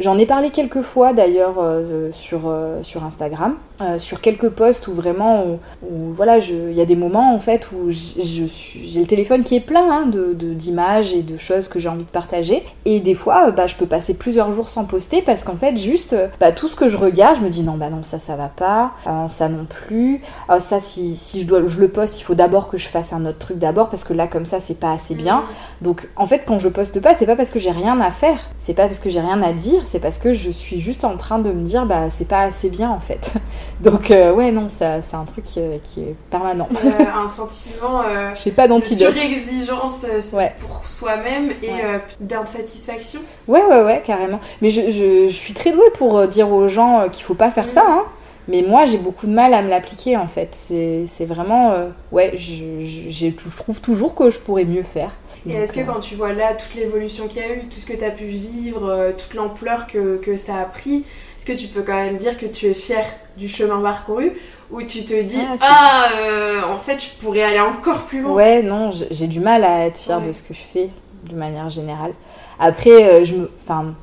[0.00, 4.88] J'en ai parlé quelques fois d'ailleurs euh, sur, euh, sur Instagram, euh, sur quelques posts
[4.88, 9.44] où vraiment, où, voilà, il y a des moments en fait où j'ai le téléphone
[9.44, 12.64] qui est plein hein, de d'images et de choses que j'ai envie de partager.
[12.84, 16.16] Et des fois, bah, je peux passer plusieurs jours sans poster parce qu'en fait, juste,
[16.40, 18.48] bah, tout ce que je regarde, je me dis non, bah non, ça, ça va
[18.48, 18.92] pas,
[19.28, 20.20] ça non plus.
[20.58, 23.24] ça, si, si je, dois, je le poste, il faut d'abord que je fasse un
[23.26, 25.40] autre truc d'abord parce que là, comme ça, c'est pas assez bien.
[25.40, 25.84] Mm.
[25.84, 28.38] Donc, en fait, quand je poste pas, c'est pas parce que j'ai rien à faire,
[28.58, 31.16] c'est pas parce que j'ai rien à dire, c'est parce que je suis juste en
[31.16, 33.32] train de me dire bah c'est pas assez bien en fait.
[33.80, 36.68] Donc euh, ouais non, ça c'est un truc qui, est permanent.
[37.14, 43.20] un sentiment euh, pas de surexigence euh, pour soi-même et euh, d'insatisfaction.
[43.46, 44.40] Ouais ouais ouais carrément.
[44.62, 47.84] Mais je, je, suis très douée pour dire aux gens qu'il faut pas faire ça.
[47.86, 48.04] Hein.
[48.48, 50.54] Mais moi, j'ai beaucoup de mal à me l'appliquer en fait.
[50.54, 51.74] C'est vraiment.
[52.12, 55.10] ouais, je, je, trouve toujours que je pourrais mieux faire.
[55.48, 57.86] Et est-ce que quand tu vois là toute l'évolution qu'il y a eu, tout ce
[57.86, 61.04] que tu as pu vivre, euh, toute l'ampleur que, que, ça a pris,
[61.36, 63.04] est-ce que tu peux quand même dire que tu es fier
[63.36, 64.32] du chemin parcouru
[64.70, 68.32] ou tu te dis ah, ah euh, en fait je pourrais aller encore plus loin?
[68.32, 70.90] Ouais, non, j'ai du mal à être fière de ce que je fais
[71.30, 72.12] de manière générale.
[72.58, 73.94] Après, euh, je me, enfin,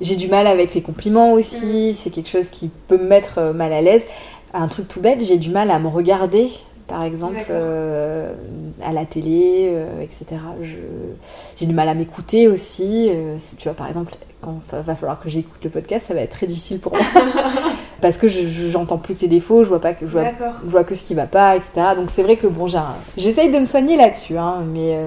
[0.00, 1.90] j'ai du mal avec les compliments aussi.
[1.90, 1.92] Mm.
[1.92, 4.06] C'est quelque chose qui peut me mettre mal à l'aise.
[4.52, 6.50] Un truc tout bête, j'ai du mal à me regarder
[6.92, 8.34] par exemple, euh,
[8.84, 10.40] à la télé, euh, etc.
[11.56, 13.08] J'ai du mal à m'écouter aussi.
[13.08, 14.12] Euh, si tu vois, par exemple,
[14.42, 17.02] quand va falloir que j'écoute le podcast, ça va être très difficile pour moi.
[18.00, 20.24] Parce que j'entends plus que les défauts, je vois, pas que, je vois,
[20.64, 21.72] je vois que ce qui va pas, etc.
[21.96, 22.66] Donc c'est vrai que bon,
[23.16, 24.36] j'essaye de me soigner là-dessus.
[24.36, 24.98] Hein, mais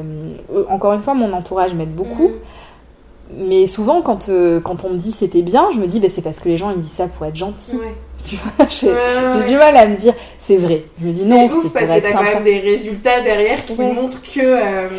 [0.70, 2.30] encore une fois, mon entourage m'aide beaucoup.
[2.30, 3.44] Mm.
[3.48, 4.30] Mais souvent, quand,
[4.64, 6.72] quand on me dit c'était bien, je me dis bah, c'est parce que les gens
[6.72, 7.78] ils disent ça pour être gentils.
[8.26, 10.86] Tu vois, j'ai du mal à me dire, c'est vrai.
[11.00, 14.22] Je me dis non, c'est parce que t'as quand même des résultats derrière qui montrent
[14.22, 14.40] que.
[14.40, 14.90] Euh,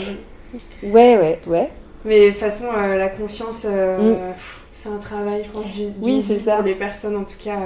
[0.85, 1.71] ouais, ouais, ouais.
[2.07, 4.35] Mais de toute façon, euh, la confiance, euh, mm.
[4.73, 6.57] c'est un travail, je pense, du, oui, c'est ça.
[6.57, 7.57] pour les personnes en tout cas.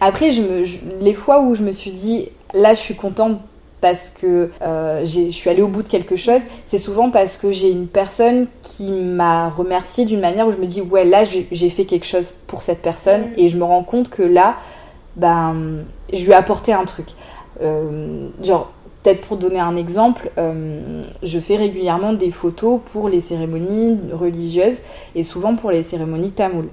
[0.00, 0.64] Après, je me,
[1.02, 3.38] les fois où je me suis dit, là, je suis contente
[3.80, 7.70] parce que je suis allée au bout de quelque chose, c'est souvent parce que j'ai
[7.70, 11.86] une personne qui m'a remercié d'une manière où je me dis ouais là j'ai fait
[11.86, 13.38] quelque chose pour cette personne mm.
[13.38, 14.56] et je me rends compte que là
[15.16, 17.08] ben, je lui ai apporté un truc.
[17.62, 18.72] Euh, genre,
[19.02, 24.82] peut-être pour donner un exemple, euh, je fais régulièrement des photos pour les cérémonies religieuses
[25.14, 26.68] et souvent pour les cérémonies tamoules.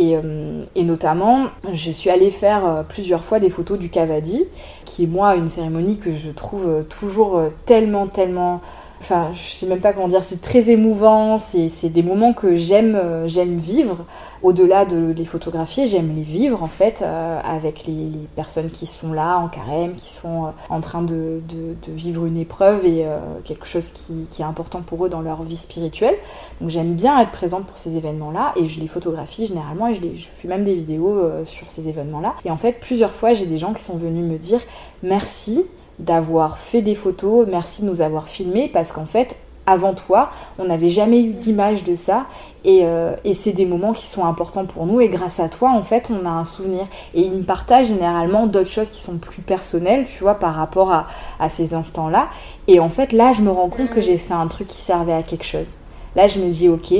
[0.00, 4.44] Et, euh, et, notamment, je suis allée faire plusieurs fois des photos du Kavadi,
[4.84, 8.60] qui est moi une cérémonie que je trouve toujours tellement, tellement
[9.00, 12.96] enfin, je sais même pas comment dire, c'est très émouvant, c'est des moments que j'aime
[12.96, 14.04] euh, j'aime vivre.
[14.42, 19.12] Au-delà de les photographier, j'aime les vivre en fait euh, avec les, personnes qui sont
[19.12, 21.40] là en carême, qui sont euh, en train de,
[21.88, 23.06] vivre une épreuve et
[23.44, 26.14] quelque chose qui, est important pour eux dans leur vie spirituelle.
[26.60, 30.26] Donc j'aime bien être présente pour ces événements-là et je les photographie généralement et je
[30.40, 32.34] fais même des vidéos sur ces événements-là.
[32.44, 34.60] Et en fait, plusieurs fois, j'ai des gens qui sont venus me dire
[35.02, 35.64] merci
[35.98, 39.36] d'avoir fait des photos, merci de nous avoir filmés, parce qu'en fait,
[39.68, 42.26] avant toi, on n'avait jamais eu d'image de ça,
[42.66, 45.82] euh, et, c'est des moments qui sont importants pour nous, et grâce à toi, en
[45.82, 46.86] fait, on a un souvenir.
[47.14, 50.92] Et ils me partagent généralement d'autres choses qui sont plus personnelles, tu vois, par rapport
[50.92, 52.28] à, ces instants-là.
[52.66, 55.12] Et en fait, là, je me rends compte que j'ai fait un truc qui servait
[55.12, 55.76] à quelque chose.
[56.16, 56.94] Là, je me dis, ok,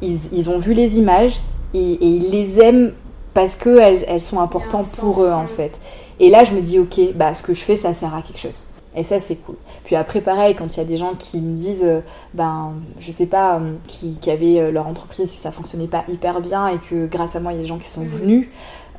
[0.00, 1.40] ils, ont vu les images,
[1.74, 2.92] et, ils les aiment
[3.34, 5.80] parce qu'elles elles sont importantes pour eux, en fait.
[6.20, 8.38] Et là, je me dis, ok, bah, ce que je fais, ça sert à quelque
[8.38, 8.64] chose.
[8.96, 9.56] Et ça, c'est cool.
[9.84, 12.00] Puis après, pareil, quand il y a des gens qui me disent, euh,
[12.32, 16.40] ben, je sais pas, euh, qui, qui, avaient euh, leur entreprise, ça fonctionnait pas hyper
[16.40, 18.08] bien et que grâce à moi, il y a des gens qui sont mhm.
[18.08, 18.48] venus,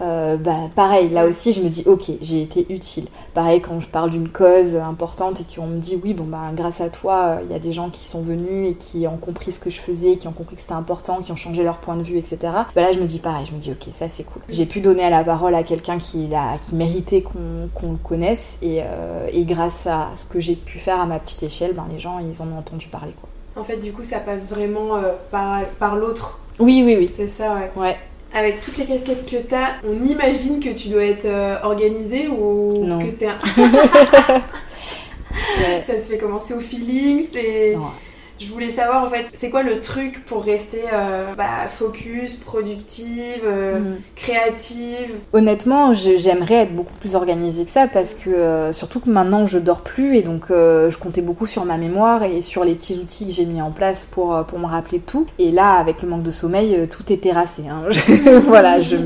[0.02, 3.08] euh, bah, pareil, là aussi, je me dis, ok, j'ai été utile.
[3.34, 6.82] Pareil, quand je parle d'une cause importante et qu'on me dit, oui, bon, bah, grâce
[6.82, 9.60] à toi, il y a des gens qui sont venus et qui ont compris ce
[9.60, 12.04] que je faisais, qui ont compris que c'était important, qui ont changé leur point de
[12.04, 12.38] vue, etc.
[12.42, 14.42] Bah, là, je me dis pareil, je me dis, ok, ça c'est cool.
[14.50, 16.30] J'ai pu donner la parole à quelqu'un qui,
[16.68, 21.00] qui méritait qu'on le connaisse et, euh, et, grâce à ce que j'ai pu faire
[21.00, 23.14] à ma petite échelle, ben, les gens, ils en ont entendu parler.
[23.20, 23.30] Quoi.
[23.62, 26.40] En fait, du coup, ça passe vraiment euh, par, par l'autre.
[26.60, 27.10] Oui, oui, oui.
[27.16, 27.72] C'est ça, ouais.
[27.76, 27.98] Ouais
[28.36, 32.28] avec toutes les casquettes que tu as, on imagine que tu dois être euh, organisé
[32.28, 33.38] ou que t'es un...
[35.86, 37.76] Ça se fait commencer au feeling, c'est...
[38.38, 43.44] Je voulais savoir en fait, c'est quoi le truc pour rester euh, bah, focus, productive,
[43.46, 43.98] euh, mm.
[44.16, 45.10] créative?
[45.32, 49.58] Honnêtement, j'aimerais être beaucoup plus organisée que ça parce que euh, surtout que maintenant je
[49.58, 53.28] dors plus et donc je comptais beaucoup sur ma mémoire et sur les petits outils
[53.28, 55.26] que j'ai mis en place pour, pour me rappeler tout.
[55.40, 57.64] Et là, avec le manque de sommeil, tout est terrassé.
[57.70, 57.84] Hein.
[58.44, 58.98] voilà, je,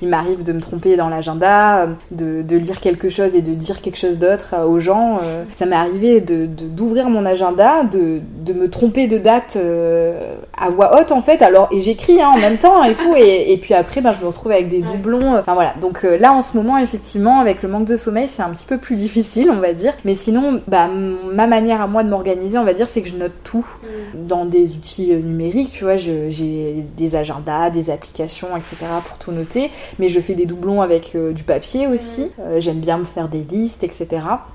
[0.00, 3.80] il m'arrive de me tromper dans l'agenda, de, de, lire quelque chose et de dire
[3.80, 5.20] quelque chose d'autre aux gens.
[5.56, 10.34] ça m'est arrivé d'ouvrir de, d'ouvrir mon agenda, de, de me tromper de date euh,
[10.56, 11.42] à voix haute en fait.
[11.42, 14.26] Alors et j'écris hein, en même temps et tout et, puis après ben, je me
[14.26, 15.38] retrouve avec des doublons.
[15.38, 15.74] Enfin voilà.
[15.80, 18.64] Donc euh, là en ce moment effectivement avec le manque de sommeil c'est un petit
[18.64, 19.94] peu plus difficile on va dire.
[20.04, 23.16] Mais sinon bah ma manière à moi de m'organiser on va dire c'est que je
[23.16, 24.26] note tout mm.
[24.26, 25.72] dans des outils euh, numériques.
[25.72, 29.70] Tu vois j'ai des agendas, des applications etc pour tout noter.
[29.98, 32.30] Mais je fais des doublons avec du papier aussi.
[32.38, 32.58] Mm.
[32.60, 34.06] J'aime bien me faire des listes etc.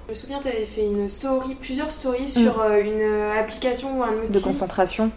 [0.08, 2.86] Je me souviens tu avais fait une story, plusieurs stories sur mm.
[2.86, 5.12] une application ou un de concentration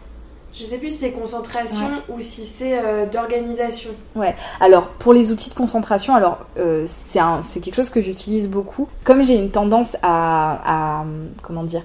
[0.54, 3.90] je sais plus si c'est concentration ou si c'est euh, d'organisation.
[4.14, 4.36] Ouais.
[4.60, 8.86] Alors pour les outils de concentration, alors euh, c'est quelque chose que j'utilise beaucoup.
[9.02, 11.04] Comme j'ai une tendance à, à
[11.42, 11.82] comment dire,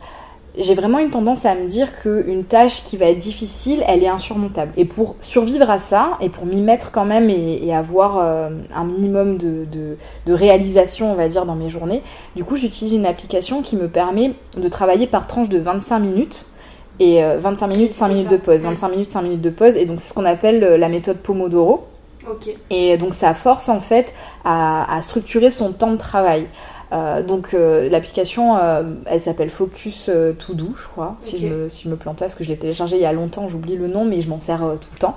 [0.55, 4.07] j'ai vraiment une tendance à me dire qu'une tâche qui va être difficile, elle est
[4.07, 4.72] insurmontable.
[4.78, 8.84] Et pour survivre à ça, et pour m'y mettre quand même et, avoir euh, un
[8.84, 12.03] minimum de, de, de, réalisation, on va dire, dans mes journées,
[12.36, 16.45] du coup j'utilise une application qui me permet de travailler par tranche de 25 minutes
[17.00, 19.86] et 25 euh, minutes, 5 minutes de pause, 25 minutes, 5 minutes de pause, et
[19.86, 21.86] donc c'est ce qu'on appelle euh, la méthode Pomodoro.
[22.70, 24.14] Et donc ça force en fait
[24.45, 26.45] à, structurer son temps de travail.
[26.91, 28.56] Euh, donc l'application,
[29.08, 32.26] elle s'appelle Focus To Do, je crois, si, je me, si je me plante pas,
[32.26, 34.38] parce que je l'ai téléchargée il y a longtemps, j'oublie le nom, mais je m'en
[34.38, 35.16] sers tout le temps.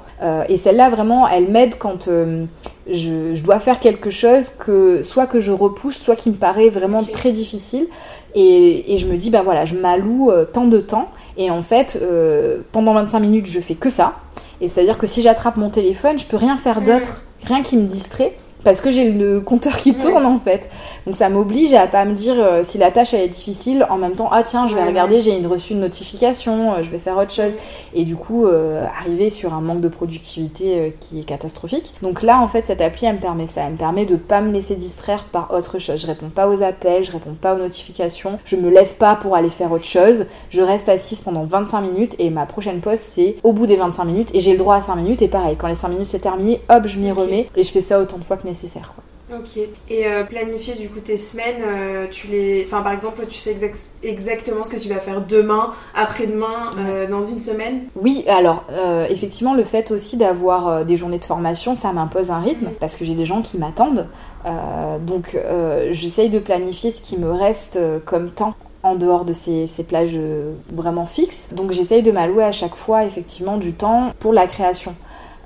[0.49, 5.41] et celle-là, vraiment, elle m'aide quand je, je, dois faire quelque chose que soit que
[5.41, 7.89] je repousse, soit qui me paraît vraiment très difficile.
[8.35, 11.11] Et, et, je me dis, bah voilà, je m'alloue tant de temps.
[11.37, 14.15] Et en fait, euh, pendant 25 minutes, je fais que ça.
[14.61, 17.85] Et c'est-à-dire que si j'attrape mon téléphone, je peux rien faire d'autre, rien qui me
[17.85, 20.69] distrait parce que j'ai le compteur qui tourne en fait.
[21.07, 23.97] Donc ça m'oblige à pas me dire euh, si la tâche elle est difficile, en
[23.97, 26.99] même temps ah tiens je vais regarder j'ai une reçu une notification, euh, je vais
[26.99, 27.53] faire autre chose.
[27.95, 31.95] Et du coup euh, arriver sur un manque de productivité qui est catastrophique.
[32.03, 34.41] Donc là en fait cette appli elle me permet ça, elle me permet de pas
[34.41, 36.01] me laisser distraire par autre chose.
[36.01, 39.35] Je réponds pas aux appels, je réponds pas aux notifications, je me lève pas pour
[39.35, 43.37] aller faire autre chose, je reste assise pendant 25 minutes et ma prochaine pause c'est
[43.43, 45.23] au bout des 25 minutes et j'ai le droit à 5 minutes.
[45.23, 47.49] Et pareil quand les 5 minutes c'est terminé hop je m'y remets.
[47.57, 48.93] Et je fais ça autant de fois que nécessaire.
[49.33, 49.57] Ok.
[49.89, 53.57] Et euh, planifier du coup tes semaines, euh, tu les, enfin par exemple, tu sais
[54.03, 57.85] exactement ce que tu vas faire demain, après-demain, euh, dans une semaine?
[57.97, 58.65] Oui, alors
[59.09, 62.75] effectivement, le fait aussi d'avoir des journées de formation, ça m'impose un rythme mm.
[62.81, 64.07] parce que j'ai des gens qui m'attendent.
[65.07, 65.37] donc
[65.91, 70.19] j'essaye de planifier ce qui me reste comme temps en dehors de ces, ces plages
[70.73, 71.49] vraiment fixes.
[71.53, 74.95] Donc j'essaye de m'allouer à chaque fois effectivement du temps pour la création.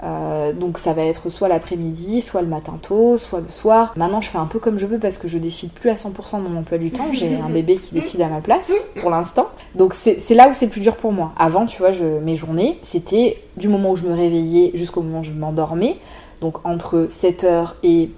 [0.03, 3.93] Euh, donc ça va être soit l'après-midi, soit le matin tôt, soit le soir.
[3.97, 6.43] Maintenant je fais un peu comme je veux parce que je décide plus à 100%
[6.43, 7.13] de mon emploi du temps.
[7.13, 8.71] J'ai un bébé qui décide à ma place
[9.01, 9.49] pour l'instant.
[9.75, 11.33] Donc c'est là où c'est le plus dur pour moi.
[11.39, 15.21] Avant, tu vois, je, mes journées, c'était du moment où je me réveillais jusqu'au moment
[15.21, 15.97] où je m'endormais.
[16.41, 18.11] Donc entre 7h et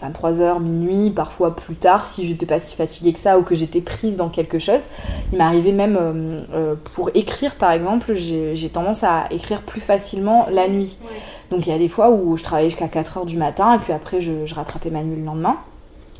[0.00, 3.80] 23h, minuit, parfois plus tard, si j'étais pas si fatiguée que ça ou que j'étais
[3.80, 4.82] prise dans quelque chose.
[5.32, 10.46] Il m'arrivait même euh, euh, pour écrire, par exemple, j'ai tendance à écrire plus facilement
[10.50, 10.98] la nuit.
[11.50, 13.92] Donc il y a des fois où je travaillais jusqu'à 4h du matin et puis
[13.92, 15.56] après je, je rattrapais ma nuit le lendemain.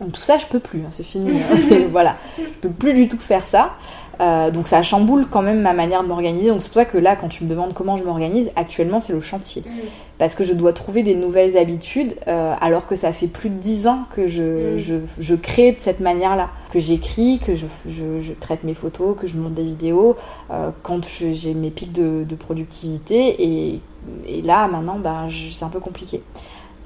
[0.01, 1.31] Donc tout ça, je peux plus, hein, c'est fini.
[1.31, 1.57] Hein,
[1.91, 3.73] voilà, je peux plus du tout faire ça.
[4.21, 6.49] Euh, donc ça chamboule quand même ma manière de m'organiser.
[6.49, 9.13] Donc c'est pour ça que là, quand tu me demandes comment je m'organise, actuellement c'est
[9.13, 9.63] le chantier.
[9.65, 9.71] Mm.
[10.19, 13.57] Parce que je dois trouver des nouvelles habitudes, euh, alors que ça fait plus de
[13.57, 14.79] 10 ans que je, mm.
[14.79, 16.51] je, je crée de cette manière-là.
[16.73, 20.17] Que j'écris, que je, je, traite mes photos, que je monte des vidéos,
[20.51, 21.01] euh, quand
[21.33, 23.43] j'ai mes pics de, de productivité.
[23.43, 23.81] Et,
[24.27, 26.23] et, là, maintenant, bah, c'est un peu compliqué.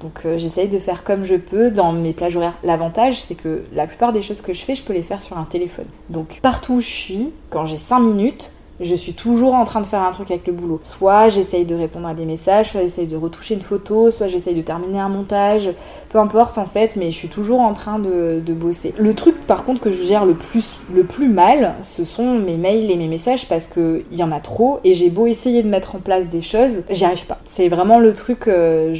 [0.03, 2.57] Donc euh, j'essaye de faire comme je peux dans mes plages horaires.
[2.63, 5.37] L'avantage, c'est que la plupart des choses que je fais, je peux les faire sur
[5.37, 5.85] un téléphone.
[6.09, 8.51] Donc partout où je suis, quand j'ai 5 minutes,
[8.83, 10.79] je suis toujours en train de faire un truc avec le boulot.
[10.83, 14.55] Soit j'essaye de répondre à des messages, soit j'essaye de retoucher une photo, soit j'essaye
[14.55, 15.71] de terminer un montage,
[16.09, 18.93] peu importe en fait, mais je suis toujours en train de, bosser.
[18.97, 22.57] Le truc par contre que je gère le plus, le plus mal, ce sont mes
[22.57, 25.69] mails et mes messages parce qu'il y en a trop et j'ai beau essayer de
[25.69, 27.39] mettre en place des choses, j'y arrive pas.
[27.45, 28.95] C'est vraiment le truc, euh.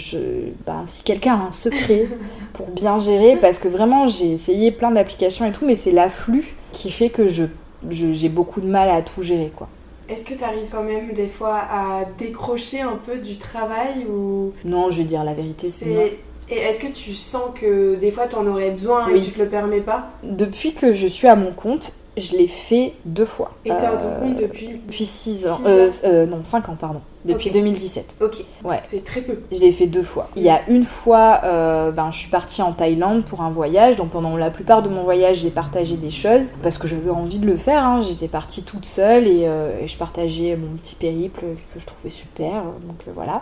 [0.66, 2.08] Bah, si quelqu'un a un secret
[2.54, 6.56] pour bien gérer, parce que vraiment j'ai essayé plein d'applications et tout, mais c'est l'afflux
[6.72, 7.44] qui fait que je
[7.90, 9.68] j'ai beaucoup de mal à tout gérer, quoi.
[10.10, 14.52] Est-ce que tu arrives quand même des fois à décrocher un peu du travail ou?
[14.66, 16.20] Non, je veux dire la vérité, c'est
[16.50, 19.42] Et est-ce que tu sens que des fois tu en aurais besoin et tu te
[19.42, 20.10] le permets pas?
[20.24, 23.54] Depuis que je suis à mon compte, je l'ai fait deux fois.
[23.66, 25.60] Et t'es compte depuis Depuis 6 ans.
[25.66, 27.02] Euh, euh, non, 5 ans, pardon.
[27.26, 28.18] Depuis 2017.
[28.22, 28.44] Ok.
[28.64, 28.80] Ouais.
[28.86, 29.40] C'est très peu.
[29.52, 30.28] Je l'ai fait deux fois.
[30.36, 33.96] Il y a une fois, euh, ben, je suis partie en Thaïlande pour un voyage.
[33.96, 37.40] Donc pendant la plupart de mon voyage, j'ai partagé des choses parce que j'avais envie
[37.40, 37.84] de le faire.
[37.84, 38.02] Hein.
[38.02, 39.48] J'étais partie toute seule et,
[39.82, 42.64] et, je partageais mon petit périple que je trouvais super.
[42.88, 43.42] Donc voilà.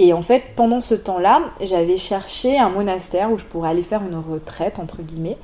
[0.00, 4.02] Et en fait, pendant ce temps-là, j'avais cherché un monastère où je pourrais aller faire
[4.02, 5.38] une retraite entre guillemets.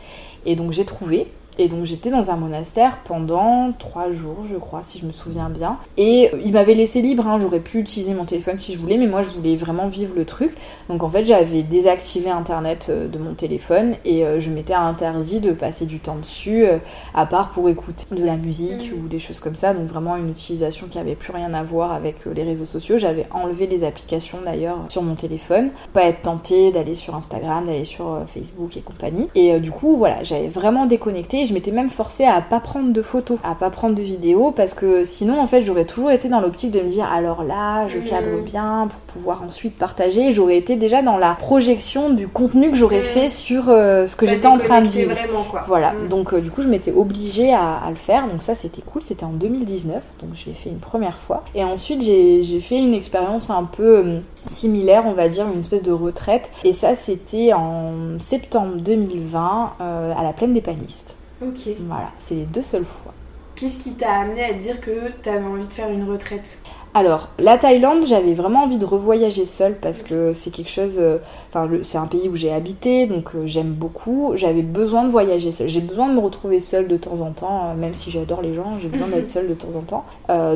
[0.46, 1.28] Et donc j'ai trouvé.
[1.58, 5.50] Et donc j'étais dans un monastère pendant trois jours, je crois, si je me souviens
[5.50, 5.78] bien.
[5.96, 9.08] Et il m'avait laissé libre, hein, j'aurais pu utiliser mon téléphone si je voulais, mais
[9.08, 10.54] moi je voulais vraiment vivre le truc.
[10.88, 15.40] Donc en fait j'avais désactivé Internet euh, de mon téléphone et euh, je m'étais interdit
[15.40, 16.78] de passer du temps dessus, euh,
[17.14, 19.74] à part pour écouter de la musique ou des choses comme ça.
[19.74, 22.98] Donc vraiment une utilisation qui avait plus rien à voir avec les réseaux sociaux.
[22.98, 25.70] J'avais enlevé les applications d'ailleurs sur mon téléphone.
[25.92, 29.28] Pas être tentée d'aller sur Instagram, d'aller sur Facebook et compagnie.
[29.34, 33.02] Et du coup voilà, j'avais vraiment déconnecté je m'étais même forcée à pas prendre de
[33.02, 36.40] photos, à pas prendre de vidéos, parce que sinon, en fait, j'aurais toujours été dans
[36.40, 40.32] l'optique de me dire alors là, je cadre bien pour pouvoir ensuite partager.
[40.32, 44.26] J'aurais été déjà dans la projection du contenu que j'aurais fait sur euh, ce que
[44.26, 45.12] j'étais en train de vivre.
[45.12, 45.64] Vraiment, quoi.
[45.66, 46.08] Voilà, mm.
[46.08, 49.02] donc euh, du coup, je m'étais obligée à, le faire, donc ça, c'était cool.
[49.02, 51.44] C'était en 2019, donc je l'ai fait une première fois.
[51.54, 54.18] Et ensuite, j'ai fait une expérience un peu euh,
[54.50, 56.50] similaire, on va dire, une espèce de retraite.
[56.64, 61.16] Et ça, c'était en septembre 2020 à la plaine des Palmistes.
[61.42, 61.68] Ok.
[61.86, 63.12] Voilà, c'est les deux seules fois.
[63.54, 66.58] Qu'est-ce qui t'a amené à dire que tu avais envie de faire une retraite?
[66.94, 70.96] Alors, la Thaïlande, j'avais vraiment envie de revoyager seule parce que c'est quelque chose.
[70.98, 71.18] Euh,
[71.48, 74.32] enfin, c'est un pays où j'ai habité, donc euh, j'aime beaucoup.
[74.34, 75.68] J'avais besoin de voyager seule.
[75.68, 78.54] J'ai besoin de me retrouver seule de temps en temps, euh, même si j'adore les
[78.54, 80.04] gens, j'ai besoin d'être seule de temps en temps.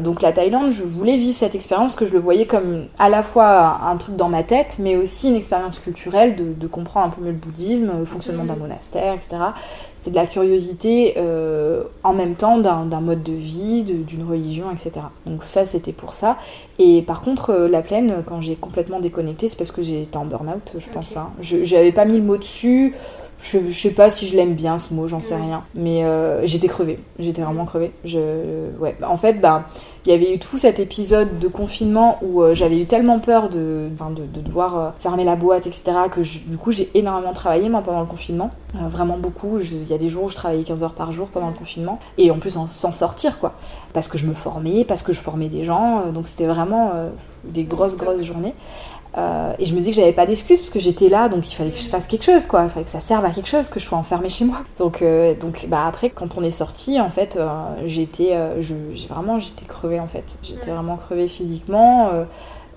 [0.00, 3.22] donc, la Thaïlande, je voulais vivre cette expérience que je le voyais comme à la
[3.22, 7.10] fois un truc dans ma tête, mais aussi une expérience culturelle de, de comprendre un
[7.10, 9.38] peu mieux le bouddhisme, le fonctionnement d'un monastère, etc
[9.94, 11.14] c'est de la curiosité
[12.02, 15.06] en même temps d'un mode de vie, d'une religion, etc.
[15.26, 16.21] Donc ça, c'était pour ça.
[16.78, 20.24] Et par contre, euh, la plaine, quand j'ai complètement déconnecté, c'est parce que j'étais en
[20.24, 21.16] burn-out, je pense.
[21.16, 21.32] Hein.
[21.40, 22.94] Je n'avais pas mis le mot dessus.
[23.42, 25.64] Je, je sais pas si je l'aime bien ce mot, j'en sais rien.
[25.74, 27.00] Mais euh, j'étais crevée.
[27.18, 27.90] J'étais vraiment crevée.
[28.04, 28.96] Je, ouais.
[29.02, 29.64] En fait, bah,
[30.06, 33.48] il y avait eu tout cet épisode de confinement où euh, j'avais eu tellement peur
[33.48, 37.82] de, de, devoir euh, fermer la boîte, etc., que du coup j'ai énormément travaillé moi
[37.82, 38.52] pendant le confinement.
[38.74, 39.58] vraiment beaucoup.
[39.58, 41.98] Il y a des jours où je travaillais 15 heures par jour pendant le confinement.
[42.18, 43.54] Et en plus sans sortir, quoi.
[43.92, 46.12] Parce que je me formais, parce que je formais des gens.
[46.12, 46.92] donc c'était vraiment
[47.42, 48.54] des grosses, grosses journées.
[49.18, 51.54] Euh, et je me dis que j'avais pas d'excuses parce que j'étais là, donc il
[51.54, 52.64] fallait que je fasse quelque chose, quoi.
[52.64, 54.58] Il fallait que ça serve à quelque chose, que je sois enfermée chez moi.
[54.78, 57.48] Donc, euh, donc bah après, quand on est sorti, en fait, euh,
[57.84, 60.38] j'étais, j'ai vraiment, j'étais crevée en fait.
[60.42, 62.10] J'étais vraiment crevée physiquement.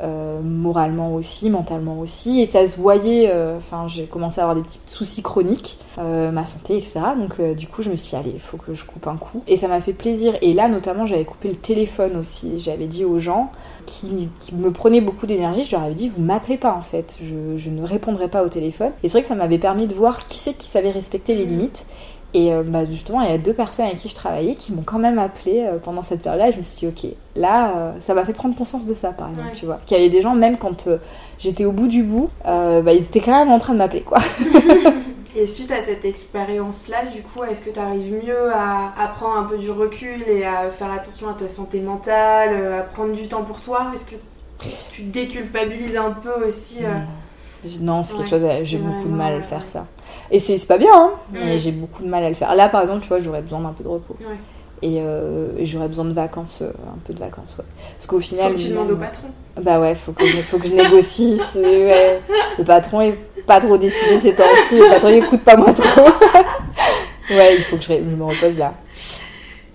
[0.01, 4.55] Euh, moralement aussi, mentalement aussi, et ça se voyait, euh, enfin j'ai commencé à avoir
[4.55, 6.99] des petits soucis chroniques, euh, ma santé, etc.
[7.17, 9.41] Donc du coup je me suis dit allez, il faut que je coupe un coup.
[9.47, 10.35] Et ça m'a fait plaisir.
[10.41, 12.59] Et là notamment j'avais coupé le téléphone aussi.
[12.59, 13.51] J'avais dit aux gens
[13.85, 17.57] qui, me prenaient beaucoup d'énergie, je leur avais dit vous m'appelez pas en fait, je,
[17.57, 18.91] je ne répondrai pas au téléphone.
[19.01, 21.45] Et c'est vrai que ça m'avait permis de voir qui c'est qui savait respecter les
[21.45, 21.85] limites
[22.35, 24.83] et euh, bah, justement, il y a deux personnes avec qui je travaillais qui m'ont
[24.85, 26.51] quand même appelé euh, pendant cette période-là.
[26.51, 29.29] Je me suis dit, ok, là, euh, ça m'a fait prendre conscience de ça, par
[29.29, 29.79] exemple, tu vois.
[29.85, 30.89] Qu'il y avait des gens, même quand
[31.39, 34.17] j'étais au bout du bout, bah, ils étaient quand même en train de m'appeler, quoi.
[35.35, 39.37] et suite à cette expérience-là, du coup, est-ce que tu arrives mieux à, à, prendre
[39.37, 43.29] un peu du recul et à faire attention à ta santé mentale, à prendre du
[43.29, 43.91] temps pour toi?
[43.93, 44.15] Est-ce que
[44.91, 46.79] tu déculpabilises un peu aussi
[47.81, 49.85] non, c'est quelque chose, j'ai beaucoup de mal à le faire ça.
[50.31, 52.53] Et c'est pas bien, hein, mais j'ai beaucoup de mal à le faire.
[52.55, 54.15] Là, par exemple, tu vois, j'aurais besoin d'un peu de repos.
[54.83, 57.65] Euh, et, j'aurais besoin de vacances, euh, un peu de vacances, ouais.
[57.93, 58.51] Parce qu'au final.
[58.51, 59.27] Faut que tu demandes au patron.
[59.61, 61.39] Bah ouais, faut que je, faut que je négocie.
[61.55, 64.77] Le patron est pas trop décidé ces temps-ci.
[64.77, 66.01] Le patron il écoute pas moi trop.
[67.29, 68.73] ouais, il faut que je, je me repose là.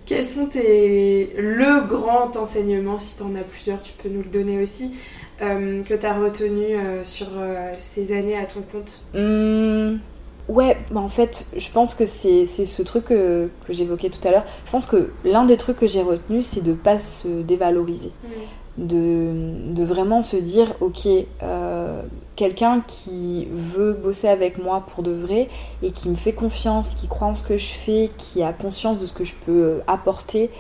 [0.05, 1.33] Quels sont tes.
[1.37, 4.93] le grand enseignement, si tu en as plusieurs, tu peux nous le donner aussi,
[5.43, 9.99] euh, que tu as retenu euh, sur euh, ces années à ton compte mmh,
[10.49, 14.33] Ouais, bah en fait, je pense que c'est ce truc que, que j'évoquais tout à
[14.33, 14.45] l'heure.
[14.67, 18.11] Je pense que l'un des trucs que j'ai retenu, c'est de ne pas se dévaloriser.
[18.23, 18.29] Mmh.
[18.79, 21.07] De, de, vraiment se dire, ok,
[22.35, 25.49] quelqu'un qui veut bosser avec moi pour de vrai
[25.83, 28.99] et qui me fait confiance, qui croit en ce que je fais, qui a conscience
[28.99, 30.51] de ce que je peux apporter,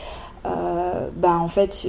[0.45, 1.89] bah en fait,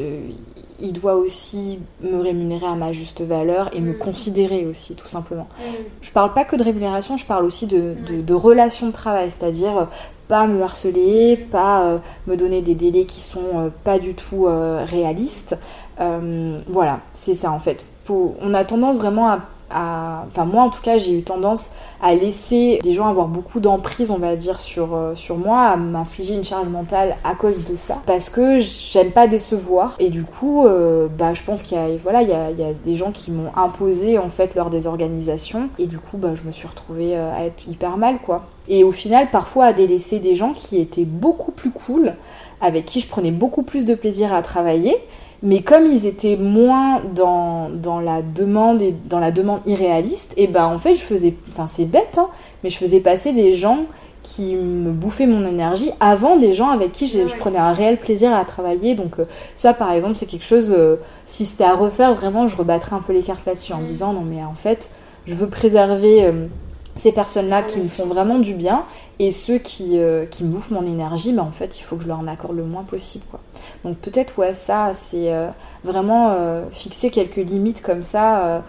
[0.82, 3.98] il doit aussi me rémunérer à ma juste valeur et me mm.
[3.98, 5.48] considérer aussi, tout simplement.
[5.60, 5.64] Mm.
[6.02, 9.78] Je parle pas que de rémunération, je parle aussi de, de, relations de travail, c'est-à-dire
[9.78, 9.86] euh,
[10.28, 14.48] pas me harceler, pas euh, me donner des délais qui sont euh, pas du tout
[14.86, 15.58] réalistes.
[15.98, 17.84] voilà, c'est ça en fait.
[18.04, 19.42] Faut, on a tendance vraiment à
[19.74, 24.18] Moi en tout cas, j'ai eu tendance à laisser des gens avoir beaucoup d'emprise, on
[24.18, 28.02] va dire, sur, euh, sur moi, à m'infliger une charge mentale à cause de ça.
[28.06, 29.96] Parce que j'aime pas décevoir.
[30.00, 33.12] Et du coup, euh, bah, je pense qu'il y, a, voilà, y a des gens
[33.12, 35.70] qui m'ont imposé en fait leur désorganisation.
[35.78, 38.44] Et du coup, bah, je me suis retrouvée euh, à être hyper mal, quoi.
[38.68, 42.14] Et au final, parfois à délaisser des gens qui étaient beaucoup plus cool,
[42.62, 44.96] avec qui je prenais beaucoup plus de plaisir à travailler
[45.44, 50.48] mais comme ils étaient moins dans, dans la demande et dans la demande irréaliste, et
[50.48, 52.30] ben en fait je faisais, enfin c'est bête, hein,
[52.64, 53.86] mais je faisais passer des gens
[54.24, 58.34] qui me bouffaient mon énergie avant des gens avec qui je, prenais un réel plaisir
[58.34, 58.94] à travailler.
[58.94, 59.26] Donc euh,
[59.56, 63.02] ça par exemple c'est quelque chose, euh, si c'était à refaire vraiment je rebattrais un
[63.02, 63.84] peu les cartes là-dessus en mm.
[63.84, 64.92] disant non mais en fait
[65.26, 66.24] je veux préserver...
[66.24, 66.48] Euh,
[66.94, 68.84] ces personnes-là qui me font vraiment du bien
[69.18, 69.98] et ceux qui,
[70.30, 72.58] qui me bouffent mon énergie, bah, en fait, il faut que je leur en accorde
[72.58, 73.24] le moins possible.
[73.32, 73.40] Quoi.
[73.84, 75.50] Donc peut-être, ouais, ça, c'est euh,
[75.84, 78.64] vraiment euh, fixer quelques limites comme ça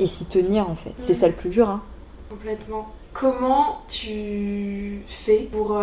[0.00, 0.92] et s'y tenir, en fait.
[0.96, 1.68] C'est ça le plus dur.
[1.68, 1.82] Hein.
[2.30, 2.88] Complètement.
[3.12, 5.78] Comment tu fais pour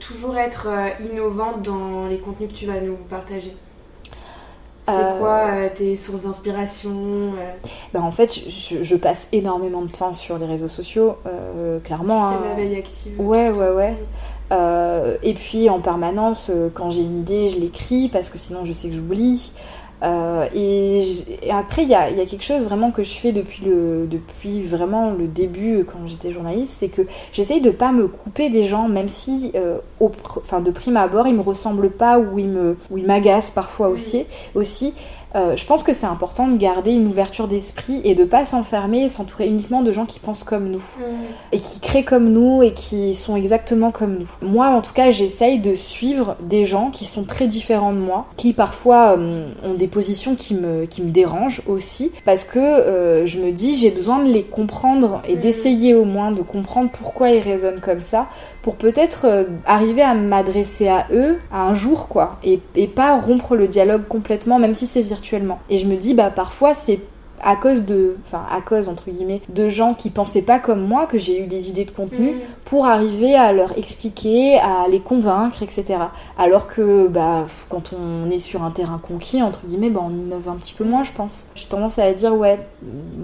[0.00, 0.68] toujours être
[1.00, 3.54] innovante dans les contenus que tu vas nous partager?
[4.86, 7.52] C'est euh, quoi euh, tes sources d'inspiration euh?
[7.94, 11.16] Bah En fait, je, passe énormément de temps sur les réseaux sociaux,
[11.84, 12.32] clairement.
[12.32, 12.48] Tu fais hein.
[12.50, 13.20] la veille active.
[13.20, 13.96] Ouais, ouais, ouais.
[14.50, 18.88] Et puis en permanence, quand j'ai une idée, je l'écris parce que sinon je sais
[18.88, 19.52] que j'oublie.
[20.04, 21.02] Euh, et,
[21.50, 25.26] après, il y a, quelque chose vraiment que je fais depuis, le, depuis vraiment le
[25.26, 29.52] début, quand j'étais journaliste, c'est que j'essaye de pas me couper des gens, même si,
[29.54, 34.26] euh, au, enfin, de prime abord, ils me ressemblent pas ou ils m'agacent parfois aussi.
[34.54, 34.94] aussi
[35.34, 39.04] euh, je pense que c'est important de garder une ouverture d'esprit et de pas s'enfermer
[39.04, 41.02] et s'entourer uniquement de gens qui pensent comme nous mm.
[41.52, 44.30] et qui créent comme nous et qui sont exactement comme nous.
[44.42, 48.26] Moi, en tout cas, j'essaye de suivre des gens qui sont très différents de moi,
[48.36, 53.26] qui parfois euh, ont des positions qui me, qui me dérangent aussi, parce que euh,
[53.26, 55.40] je me dis j'ai besoin de les comprendre et mm.
[55.40, 58.28] d'essayer au moins de comprendre pourquoi ils raisonnent comme ça
[58.64, 63.20] pour peut-être euh, arriver à m'adresser à eux à un jour, quoi, et, et pas
[63.20, 65.58] rompre le dialogue complètement, même si c'est virtuellement.
[65.68, 67.00] Et je me dis, bah parfois c'est
[67.42, 71.04] à cause de, enfin à cause entre guillemets, de gens qui pensaient pas comme moi
[71.04, 72.40] que j'ai eu des idées de contenu mm.
[72.64, 75.98] pour arriver à leur expliquer, à les convaincre, etc.
[76.38, 80.48] Alors que bah quand on est sur un terrain conquis entre guillemets, bah on innove
[80.48, 81.48] un petit peu moins, je pense.
[81.54, 82.58] J'ai tendance à dire ouais,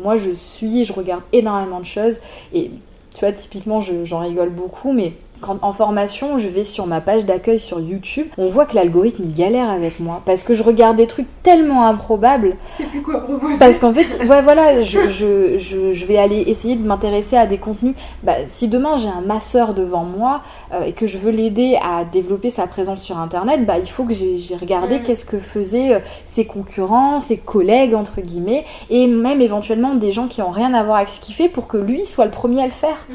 [0.03, 2.18] moi je suis, je regarde énormément de choses
[2.53, 2.70] et
[3.14, 7.24] tu vois typiquement j'en rigole beaucoup, mais quand en formation, je vais sur ma page
[7.24, 11.07] d'accueil sur YouTube, on voit que l'algorithme galère avec moi parce que je regarde des
[11.07, 12.57] trucs tellement improbables.
[12.66, 13.59] C'est plus quoi proposer.
[13.59, 17.47] Parce qu'en fait, ouais, voilà, je, je, je, je vais aller essayer de m'intéresser à
[17.47, 17.95] des contenus.
[18.22, 20.41] Bah, si demain j'ai un masseur devant moi
[20.72, 24.05] euh, et que je veux l'aider à développer sa présence sur Internet, bah, il faut
[24.05, 25.03] que j'ai regardé Mm.
[25.03, 30.26] qu'est-ce que faisaient euh, ses concurrents, ses collègues, entre guillemets, et même éventuellement des gens
[30.26, 32.62] qui ont rien à voir avec ce qu'il fait pour que lui soit le premier
[32.62, 33.07] à le faire.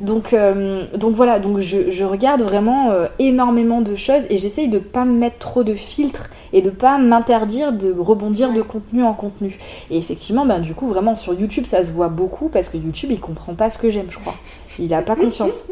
[0.00, 4.68] Donc, euh, donc voilà, donc je, je regarde vraiment euh, énormément de choses et j'essaye
[4.68, 9.02] de pas me mettre trop de filtres et de pas m'interdire de rebondir de contenu
[9.02, 9.58] en contenu.
[9.90, 13.10] Et effectivement, ben, du coup, vraiment sur YouTube, ça se voit beaucoup parce que YouTube,
[13.12, 14.34] il comprend pas ce que j'aime, je crois.
[14.78, 15.66] Il a pas conscience.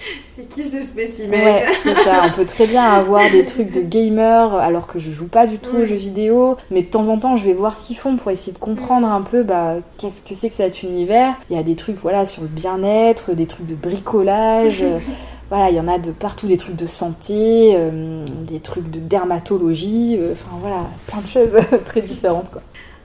[0.36, 2.22] C'est qui ce spécimen Ouais, c'est ça.
[2.26, 5.58] On peut très bien avoir des trucs de gamer alors que je joue pas du
[5.58, 5.86] tout aux Ouais.
[5.86, 8.52] jeux vidéo, mais de temps en temps, je vais voir ce qu'ils font pour essayer
[8.52, 11.34] de comprendre un peu bah, qu'est-ce que c'est que cet univers.
[11.50, 14.82] Il y a des trucs voilà sur le bien-être, des trucs de bricolage.
[14.82, 14.98] euh,
[15.50, 19.00] Voilà, il y en a de partout, des trucs de santé, euh, des trucs de
[19.00, 22.62] dermatologie, euh, enfin voilà, plein de choses très différentes quoi.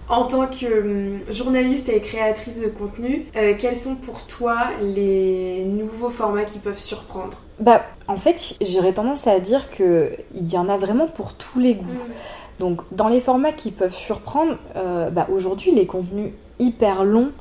[0.07, 5.65] En tant que hum, journaliste et créatrice de contenu, euh, quels sont pour toi les
[5.65, 7.37] nouveaux formats qui peuvent surprendre?
[7.59, 11.59] Bah, en fait, j'aurais tendance à dire que il y en a vraiment pour tous
[11.59, 11.87] les goûts.
[12.59, 17.31] Donc, dans les formats qui peuvent surprendre, euh, bah, aujourd'hui, les contenus hyper longs,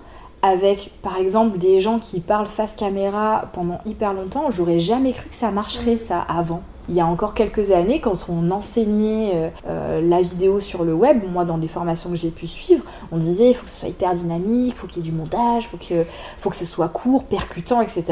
[0.45, 5.27] avec par exemple des gens qui parlent face caméra pendant hyper longtemps, j'aurais jamais cru
[5.31, 6.61] que ça marcherait ça avant.
[6.91, 10.93] Il y a encore quelques années, quand on enseignait euh, euh, la vidéo sur le
[10.93, 13.81] web, moi dans des formations que j'ai pu suivre, on disait il faut que ce
[13.81, 16.05] soit hyper dynamique, il faut qu'il y ait du montage, il faut que,
[16.37, 18.05] faut que ce soit court, percutant, etc.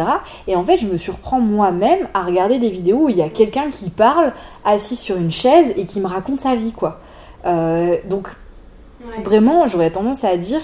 [0.47, 3.29] Et en fait, je me surprends moi-même à regarder des vidéos où il y a
[3.29, 4.33] quelqu'un qui parle
[4.65, 6.99] assis sur une chaise et qui me raconte sa vie, quoi.
[7.45, 8.29] Euh, donc
[9.05, 9.23] Ouais.
[9.25, 10.61] vraiment, j'aurais tendance à dire,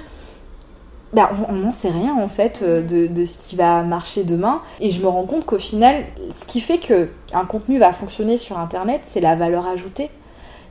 [1.13, 4.61] bah, on n'en sait rien en fait euh, de, ce qui va marcher demain.
[4.81, 6.05] Et je me rends compte qu'au final,
[6.37, 10.11] ce qui fait que un contenu va fonctionner sur Internet, c'est la valeur ajoutée.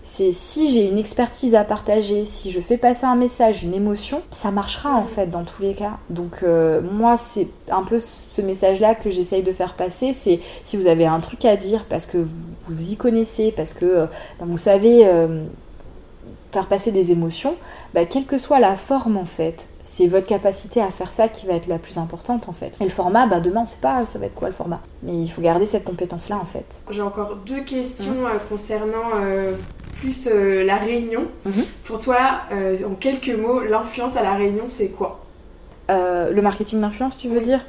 [0.04, 4.22] C'est si j'ai une expertise à partager, si je fais passer un message, une émotion,
[4.32, 5.98] ça marchera en fait dans tous les cas.
[6.10, 10.14] Donc euh, moi, c'est un peu ce message-là que j'essaye de faire passer.
[10.14, 13.86] C'est si vous avez un truc à dire parce que vous, y connaissez, parce que
[13.86, 14.06] euh,
[14.40, 15.06] vous savez
[16.52, 17.56] faire passer des émotions,
[17.94, 19.68] bah, quelle que soit la forme en fait,
[19.98, 22.78] c'est votre capacité à faire ça qui va être la plus importante en fait.
[22.80, 24.80] Et le format, bah, demain on sait pas ça va être quoi le format.
[25.02, 26.82] Mais il faut garder cette compétence là en fait.
[26.92, 29.54] J'ai encore deux questions euh, concernant euh,
[29.94, 31.26] plus euh, la réunion.
[31.46, 31.64] Mhm.
[31.86, 32.18] Pour toi,
[32.52, 35.20] euh, en quelques mots, l'influence à la réunion, c'est quoi?
[35.90, 37.44] Le marketing d'influence, tu veux Oui.
[37.46, 37.66] dire?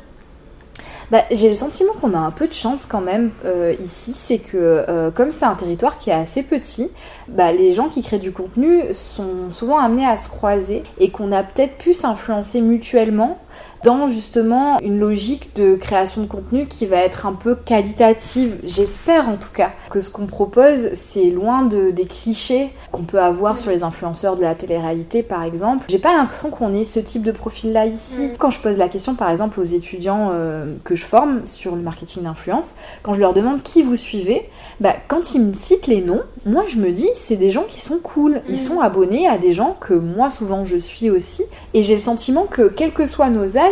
[1.11, 4.39] Bah, J'ai le sentiment qu'on a un peu de chance quand même euh, ici, c'est
[4.39, 6.91] que euh, comme c'est un territoire qui est assez petit,
[7.29, 11.33] bah, les gens qui créent du contenu sont souvent amenés à se croiser et qu'on
[11.33, 13.39] a peut-être pu s'influencer mutuellement
[13.85, 19.29] dans justement une logique de création de contenu qui va être un peu qualitative, j'espère
[19.29, 23.59] en tout cas, que ce qu'on propose c'est loin de, des clichés qu'on peut avoir
[23.59, 25.85] sur les influenceurs de la télé-réalité par exemple.
[25.89, 28.21] J'ai pas l'impression qu'on ait ce type de profil là ici.
[28.21, 28.31] Mm.
[28.39, 31.83] Quand je pose la question par exemple aux étudiants euh, que je forme sur le
[31.83, 34.49] marketing d'influence, quand je leur demande qui vous suivez,
[34.81, 37.81] bah, quand ils me citent les noms, moi je me dis c'est des gens qui
[37.81, 38.57] sont cool, ils Mm.
[38.57, 41.43] sont abonnés à des gens que moi souvent je suis aussi
[41.75, 43.68] et j'ai le sentiment que quels que soient nos âges,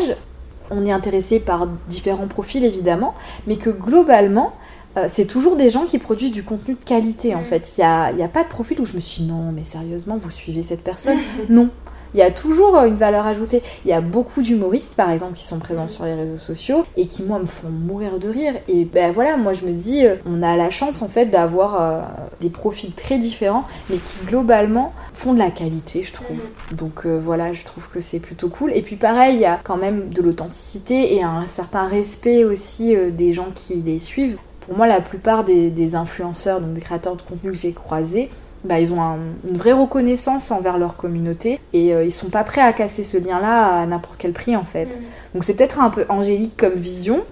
[0.71, 3.15] on est intéressé par différents profils évidemment,
[3.47, 4.53] mais que globalement
[4.97, 7.45] euh, c'est toujours des gens qui produisent du contenu de qualité en Mm.
[7.45, 7.75] fait.
[7.77, 9.63] Il n'y a, y a pas de profil où je me suis dit, non mais
[9.63, 11.19] sérieusement vous suivez cette personne?
[11.51, 11.69] Non.
[12.15, 13.63] Il y a toujours euh, une valeur ajoutée.
[13.85, 17.07] Il y a beaucoup d'humoristes, par exemple, qui sont présents sur les réseaux sociaux et
[17.07, 18.55] qui, moi, me font mourir de rire.
[18.69, 21.81] Et ben voilà, moi, je me dis, euh, on a la chance, en fait, d'avoir
[21.81, 22.01] euh,
[22.41, 26.41] des profils très différents, mais qui, globalement, font de la qualité, je trouve.
[26.73, 28.73] Donc euh, voilà, je trouve que c'est plutôt cool.
[28.75, 32.95] Et puis, pareil, il y a quand même de l'authenticité et un certain respect aussi
[32.95, 34.37] euh, des gens qui les suivent.
[34.61, 38.31] Pour moi, la plupart des, des influenceurs, donc des créateurs de contenu que j'ai croisés,
[38.65, 42.45] bah, ils ont un- une vraie reconnaissance envers leur communauté et euh, ils sont pas
[42.45, 45.01] prêts à casser ce lien-là à n'importe quel prix en fait.
[45.35, 47.23] Donc c'est peut-être un peu angélique comme vision,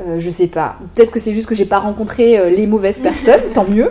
[0.00, 0.76] euh, je sais pas.
[0.94, 3.90] Peut-être que c'est juste que j'ai pas rencontré euh, les mauvaises personnes, tant mieux.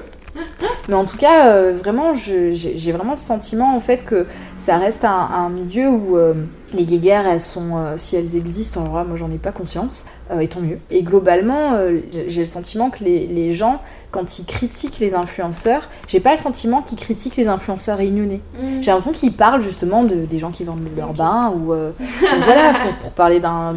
[0.88, 4.26] Mais en tout cas, euh, vraiment, j'ai vraiment ce sentiment en fait que
[4.58, 6.34] ça reste un, un milieu où euh,
[6.74, 10.40] les guéguerres, elles sont, si elles existent, alors là, moi j'en ai pas conscience, euh,
[10.40, 10.80] et tant mieux.
[10.92, 13.80] Et globalement, euh, j'ai le sentiment que les, les gens,
[14.12, 18.40] quand ils critiquent les influenceurs, j'ai pas le sentiment qu'ils critiquent les influenceurs réunionnais.
[18.82, 21.92] J'ai l'impression qu'ils parlent justement de, des gens qui vendent leur bain ou euh,
[22.46, 23.76] voilà pour, pour parler d'un-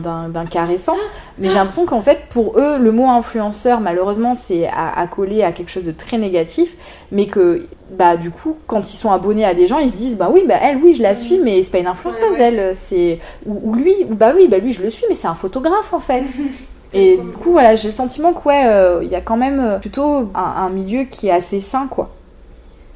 [0.51, 0.97] cas récent.
[1.39, 5.43] Mais j'ai l'impression qu'en fait pour eux le mot influenceur malheureusement c'est à, à coller
[5.43, 6.75] à quelque chose de très négatif,
[7.13, 10.17] mais que bah du coup quand ils sont abonnés à des gens ils se disent
[10.17, 12.43] bah oui bah elle oui je la suis mais c'est pas une influenceuse Ouais, ouais.
[12.69, 15.27] elle c'est ou, ou lui ou bah oui bah lui je le suis mais c'est
[15.27, 16.23] un photographe en fait.
[16.93, 20.29] Et du coup, voilà, j'ai le sentiment que, ouais, il y a quand même plutôt
[20.35, 22.11] un, milieu qui est assez sain, quoi.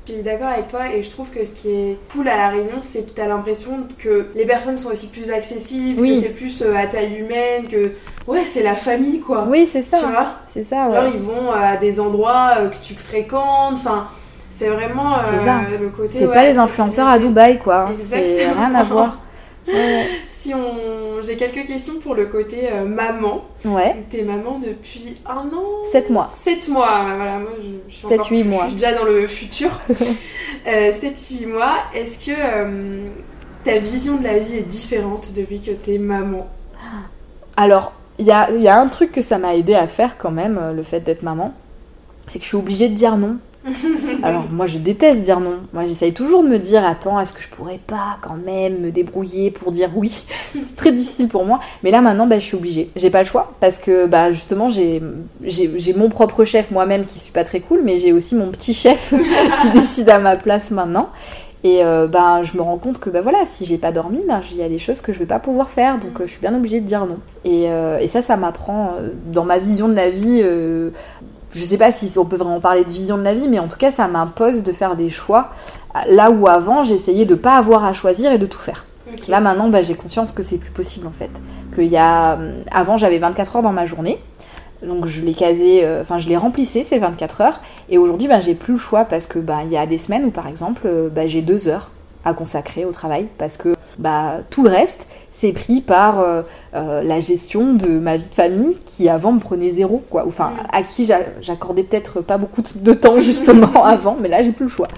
[0.08, 2.48] Je suis d'accord avec toi et je trouve que ce qui est cool à La
[2.48, 6.28] Réunion, c'est que tu as l'impression que les personnes sont aussi plus accessibles, que c'est
[6.30, 7.92] plus à taille humaine, que
[8.26, 9.46] ouais, c'est la famille quoi.
[9.48, 10.00] Oui, c'est ça.
[10.00, 10.26] Tu vois?
[10.44, 10.96] C'est ça, ouais.
[10.96, 14.08] Alors ils vont à des endroits que tu fréquentes, enfin.
[14.50, 15.16] C'est vraiment
[15.80, 16.10] le côté.
[16.10, 17.88] C'est pas les influenceurs à Dubaï, quoi.
[17.94, 19.18] C'est rien à voir.
[20.28, 23.44] si on, j'ai quelques questions pour le côté euh, maman.
[23.64, 23.96] Ouais.
[24.10, 25.84] T'es maman depuis un an?
[25.84, 26.28] Sept mois.
[26.28, 27.04] Sept mois.
[27.16, 27.50] Voilà, moi
[27.88, 28.66] je, suis 7, 8 mois.
[28.70, 29.70] déjà dans le futur.
[30.68, 31.76] euh, 7 8 mois.
[31.94, 33.08] Est-ce que euh,
[33.64, 36.46] ta vision de la vie est différente depuis que t'es maman?
[37.56, 40.30] Alors, il y a, y a, un truc que ça m'a aidé à faire quand
[40.30, 41.52] même, euh, le fait d'être maman.
[42.28, 43.38] C'est que je suis obligée de dire non
[44.22, 45.60] Alors moi je déteste dire non.
[45.72, 48.90] Moi j'essaye toujours de me dire attends est-ce que je pourrais pas quand même me
[48.90, 50.24] débrouiller pour dire oui?
[50.52, 51.60] c'est très difficile pour moi.
[51.82, 52.90] Mais là maintenant bah, je suis obligée.
[52.96, 55.00] J'ai pas le choix parce que bah justement j'ai
[55.96, 59.14] mon propre chef moi-même qui suis pas très cool mais j'ai aussi mon petit chef
[59.62, 61.08] qui décide à ma place maintenant.
[61.64, 64.40] Et euh, bah, je me rends compte que bah, voilà, si j'ai pas dormi, bah,
[64.52, 66.40] il y a des choses que je vais pas pouvoir faire, donc euh, je suis
[66.40, 67.16] bien obligée de dire non.
[67.46, 68.96] Et, euh, et ça, ça m'apprend
[69.32, 70.42] dans ma vision de la vie
[71.54, 73.68] je sais pas si on peut vraiment parler de vision de la vie, mais en
[73.68, 75.50] tout cas, ça m'impose de faire des choix.
[76.08, 78.84] Là où avant, j'essayais de pas avoir à choisir et de tout faire.
[79.28, 81.30] Là maintenant, bah, j'ai conscience que c'est plus possible en fait.
[81.72, 82.38] Que y a...
[82.38, 84.18] Euh, avant, j'avais 24 heures dans ma journée.
[84.82, 87.60] Donc je les casais, euh, enfin je les remplissais ces 24 heures.
[87.88, 90.24] Et aujourd'hui, bah, j'ai plus le choix parce que bah, il y a des semaines
[90.24, 91.90] où par exemple, euh, j'ai deux heures
[92.24, 96.42] à consacrer au travail parce que bah, tout le reste, c'est pris par euh,
[96.74, 100.24] euh, la gestion de ma vie de famille qui avant me prenait zéro, quoi.
[100.26, 100.66] Enfin, mm.
[100.72, 101.08] à qui
[101.40, 104.88] j'accordais peut-être pas beaucoup de temps justement avant, mais là j'ai plus le choix.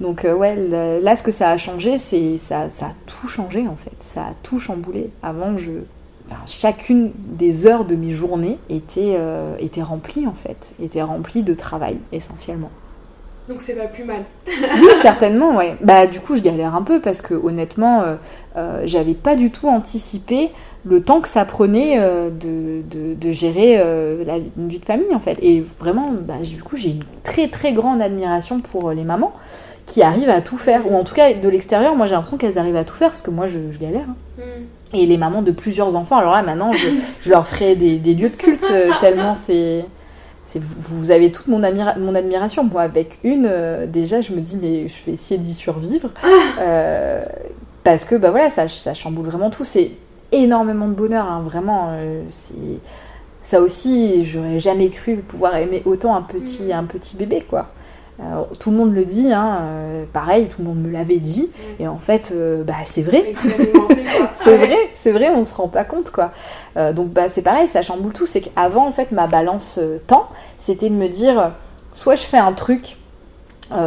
[0.00, 0.54] Donc euh, ouais,
[1.00, 4.22] là ce que ça a changé, c'est ça, ça a tout changé en fait, ça
[4.22, 5.10] a tout chamboulé.
[5.22, 5.70] Avant, je,
[6.46, 9.16] chacune des heures de mes journées était,
[9.58, 12.70] était remplie en fait, était remplie de travail essentiellement.
[13.48, 14.24] Donc c'est pas plus mal.
[14.46, 15.76] oui, certainement, ouais.
[15.80, 18.14] Bah du coup, je galère un peu parce que honnêtement, euh,
[18.56, 20.50] euh, j'avais pas du tout anticipé
[20.84, 22.82] le temps que ça prenait euh, de,
[23.14, 23.76] de, gérer
[24.24, 25.38] la, une vie de famille en fait.
[25.42, 29.32] Et vraiment, bah, du coup, j'ai une très très grande admiration pour les mamans
[29.86, 30.90] qui arrivent à tout faire.
[30.90, 33.22] Ou en tout cas, de l'extérieur, moi j'ai l'impression qu'elles arrivent à tout faire parce
[33.22, 34.06] que moi je, galère.
[34.08, 34.16] Hein.
[34.38, 34.96] Hmm.
[34.96, 36.88] Et les mamans de plusieurs enfants, alors là maintenant, je,
[37.20, 39.84] je leur ferai des, des lieux de culte tellement c'est
[40.54, 42.64] vous avez toute mon, mon admiration.
[42.64, 46.10] Moi, avec une, euh, déjà, je me dis, mais je vais essayer d'y survivre.
[46.22, 46.28] Ah.
[46.60, 47.24] Euh,
[47.84, 49.64] parce que, bah voilà, ça, ça chamboule vraiment tout.
[49.64, 49.92] C'est
[50.32, 51.88] énormément de bonheur, hein, vraiment.
[51.90, 52.22] Euh,
[53.42, 56.72] ça aussi, j'aurais jamais cru pouvoir aimer autant un petit, mm.
[56.72, 57.68] un petit bébé, quoi
[58.58, 61.82] tout le monde le dit, hein, euh, pareil, tout le monde me l'avait dit, mm.
[61.82, 63.34] et en fait, euh, bah, c'est vrai.
[64.42, 66.32] c'est vrai, c'est vrai, on se rend pas compte, quoi.
[66.76, 68.26] Euh, donc, bah, c'est pareil, ça chamboule tout.
[68.26, 71.52] C'est qu'avant, en fait, ma balance temps, c'était de me dire,
[71.92, 72.96] soit je fais un truc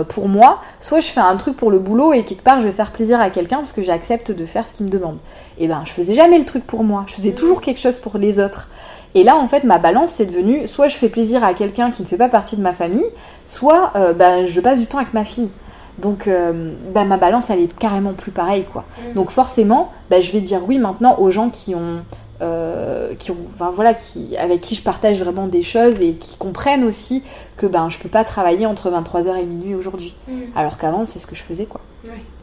[0.10, 2.74] pour moi, soit je fais un truc pour le boulot et quelque part je vais
[2.74, 5.20] faire plaisir à quelqu'un parce que j'accepte de faire ce qu'il me demande.
[5.58, 7.36] Et ben je faisais jamais le truc pour moi, je faisais mm.
[7.36, 8.68] toujours quelque chose pour les autres.
[9.16, 12.04] Et là, en fait, ma balance, c'est devenu soit je fais plaisir à quelqu'un qui
[12.04, 13.06] ne fait pas partie de ma famille,
[13.46, 15.50] soit euh, bah, je passe du temps avec ma fille.
[15.98, 18.86] Donc, euh, bah, ma balance, elle est carrément plus pareille, quoi.
[19.10, 19.14] Mm.
[19.16, 22.04] Donc, forcément, bah, je vais dire oui maintenant aux gens qui ont.
[22.42, 26.38] Euh, qui ont, enfin voilà, qui, avec qui je partage vraiment des choses et qui
[26.38, 27.22] comprennent aussi
[27.58, 30.16] que ben je peux pas travailler entre 23h et minuit aujourd'hui.
[30.30, 30.44] Mm.
[30.56, 31.82] Alors qu'avant c'est ce que je faisais quoi.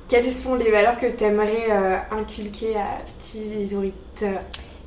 [0.07, 1.71] Quelles sont les valeurs que tu aimerais
[2.11, 4.23] inculquer à petit Isorite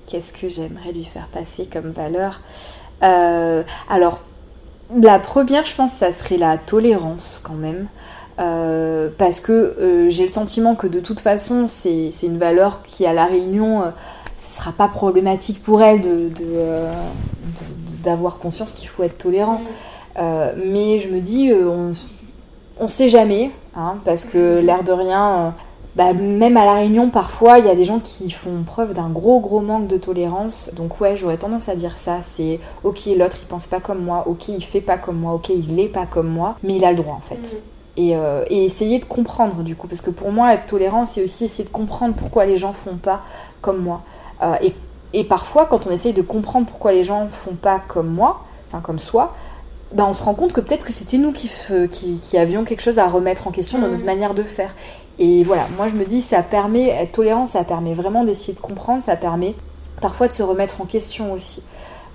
[0.10, 2.42] Qu'est-ce que j'aimerais lui faire passer comme valeur
[3.04, 4.22] euh, Alors,
[5.00, 7.88] la première, je pense, ça serait la tolérance quand même.
[8.40, 13.06] Euh, parce que euh, j'ai le sentiment que de toute façon, c'est une valeur qui,
[13.06, 13.84] à La Réunion,
[14.36, 16.02] ce sera pas problématique pour elle
[18.04, 19.62] d'avoir conscience qu'il faut être tolérant.
[20.18, 21.94] Mais je me dis, on,
[22.80, 25.54] on sait jamais, hein, parce que l'air de rien,
[25.96, 29.10] bah, même à La Réunion, parfois, il y a des gens qui font preuve d'un
[29.10, 30.72] gros, gros manque de tolérance.
[30.76, 32.22] Donc, ouais, j'aurais tendance à dire ça.
[32.22, 34.24] C'est ok, l'autre, il pense pas comme moi.
[34.28, 35.34] Ok, il fait pas comme moi.
[35.34, 36.56] Ok, il est pas comme moi.
[36.64, 37.62] Mais il a le droit, en fait.
[37.98, 39.88] Et, euh, et, essayer de comprendre, du coup.
[39.88, 42.98] Parce que pour moi, être tolérant, c'est aussi essayer de comprendre pourquoi les gens font
[42.98, 43.22] pas
[43.62, 44.04] comme moi.
[44.44, 44.76] Euh, et,
[45.14, 48.80] et, parfois, quand on essaye de comprendre pourquoi les gens font pas comme moi, enfin,
[48.80, 49.34] comme soi,
[49.92, 51.50] bah, on se rend compte que peut-être que c'était nous qui,
[51.90, 54.06] qui, qui, avions quelque chose à remettre en question dans notre mhm.
[54.06, 54.74] manière de faire.
[55.20, 58.60] Et voilà, moi je me dis, ça permet, être tolérant, ça permet vraiment d'essayer de
[58.60, 59.54] comprendre, ça permet
[60.02, 61.62] parfois de se remettre en question aussi.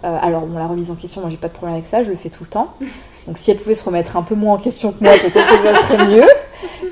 [0.04, 2.10] Euh, alors, bon, la remise en question, moi j'ai pas de problème avec ça, je
[2.10, 2.74] le fais tout le temps.
[3.26, 5.76] Donc si elle pouvait se remettre un peu moins en question que moi, peut-être que
[5.76, 6.26] ça serait mieux.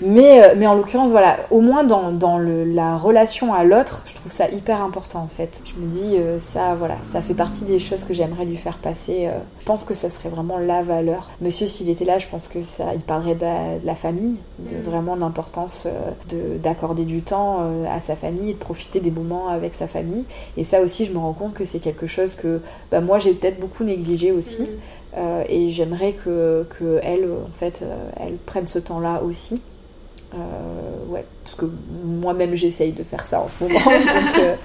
[0.00, 4.04] Mais, euh, mais en l'occurrence, voilà, au moins dans, dans le, la relation à l'autre,
[4.06, 5.62] je trouve ça hyper important en fait.
[5.64, 8.78] Je me dis, euh, ça, voilà, ça fait partie des choses que j'aimerais lui faire
[8.78, 9.26] passer.
[9.26, 9.38] Euh.
[9.60, 11.30] je pense que ça serait vraiment la valeur.
[11.40, 14.80] Monsieur, s'il était là, je pense que ça, il parlerait de la, famille, de mm.
[14.80, 15.86] vraiment l'importance
[16.62, 17.60] d'accorder du temps
[17.90, 20.24] à sa famille et de profiter des moments avec sa famille.
[20.56, 22.60] Et ça aussi, je me rends compte que c'est quelque chose que
[22.90, 24.62] bah, moi j'ai peut-être beaucoup négligé aussi.
[24.62, 24.66] Mm.
[25.16, 27.84] Et j'aimerais que, que, elle, en fait,
[28.18, 29.60] elle prenne ce temps-là aussi.
[30.34, 31.66] Euh, ouais, parce que
[32.04, 33.80] moi-même j'essaye de faire ça en ce moment.
[34.38, 34.56] Euh,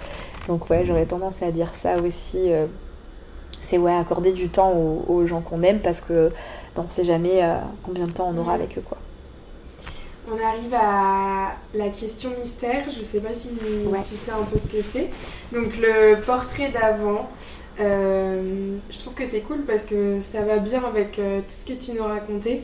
[0.48, 2.38] donc, ouais, j'aurais tendance à dire ça aussi.
[2.38, 2.68] Euh,
[3.60, 6.32] c'est ouais, accorder du temps aux, gens qu'on aime parce que
[6.76, 7.42] ben, on sait jamais
[7.84, 8.84] combien de temps on aura avec eux.
[8.88, 8.98] quoi.
[10.32, 12.86] On arrive à la question mystère.
[12.90, 15.10] Je sais pas si tu sais un peu ce que c'est.
[15.52, 17.30] Donc le portrait d'avant.
[17.80, 21.92] Je trouve que c'est cool parce que ça va bien avec tout ce que tu
[21.92, 22.62] nous racontais.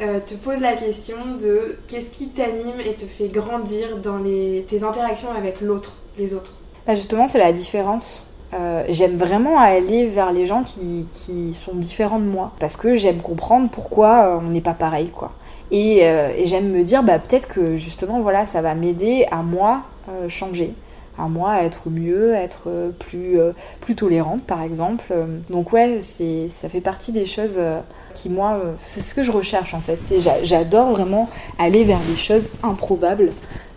[0.00, 4.64] Euh, te pose la question de qu'est-ce qui t'anime et te fait grandir dans les,
[4.68, 6.52] tes interactions avec l'autre, les autres
[6.86, 8.24] bah Justement, c'est la différence.
[8.54, 12.94] Euh, j'aime vraiment aller vers les gens qui, qui, sont différents de moi parce que
[12.94, 15.32] j'aime comprendre pourquoi euh, on n'est pas pareil quoi.
[15.70, 19.82] Et, et j'aime me dire bah peut-être que justement voilà ça va m'aider à moi
[20.28, 20.72] changer
[21.18, 23.38] à moi à être mieux, à être plus,
[23.80, 25.12] plus tolérante par exemple.
[25.50, 27.60] Donc ouais, c'est, ça fait partie des choses
[28.18, 29.98] qui moi, euh, c'est ce que je recherche en fait.
[30.42, 33.32] J'adore vraiment aller vers des choses improbables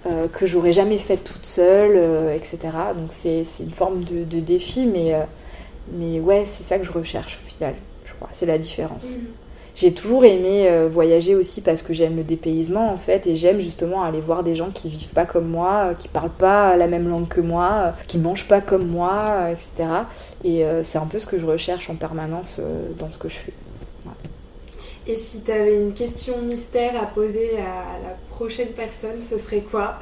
[0.08, 2.60] euh, que j'aurais jamais faites toute seule, euh, etc.
[2.96, 5.14] Donc c'est une forme de, défi, mais,
[5.94, 7.76] mais ouais, c'est ça que je recherche au final,
[8.06, 8.30] je crois.
[8.32, 9.18] C'est la différence.
[9.18, 9.41] Mm.
[9.76, 14.04] J'ai toujours aimé voyager aussi parce que j'aime le dépaysement en fait et j'aime justement
[14.04, 17.28] aller voir des gens qui vivent pas comme moi, qui parlent pas la même langue
[17.28, 19.90] que moi, qui mangent pas comme moi, etc.
[20.44, 22.60] Et c'est un peu ce que je recherche en permanence
[23.00, 23.54] dans ce que je fais.
[25.08, 29.62] Et si tu avais une question mystère à poser à la prochaine personne, ce serait
[29.62, 29.98] quoi?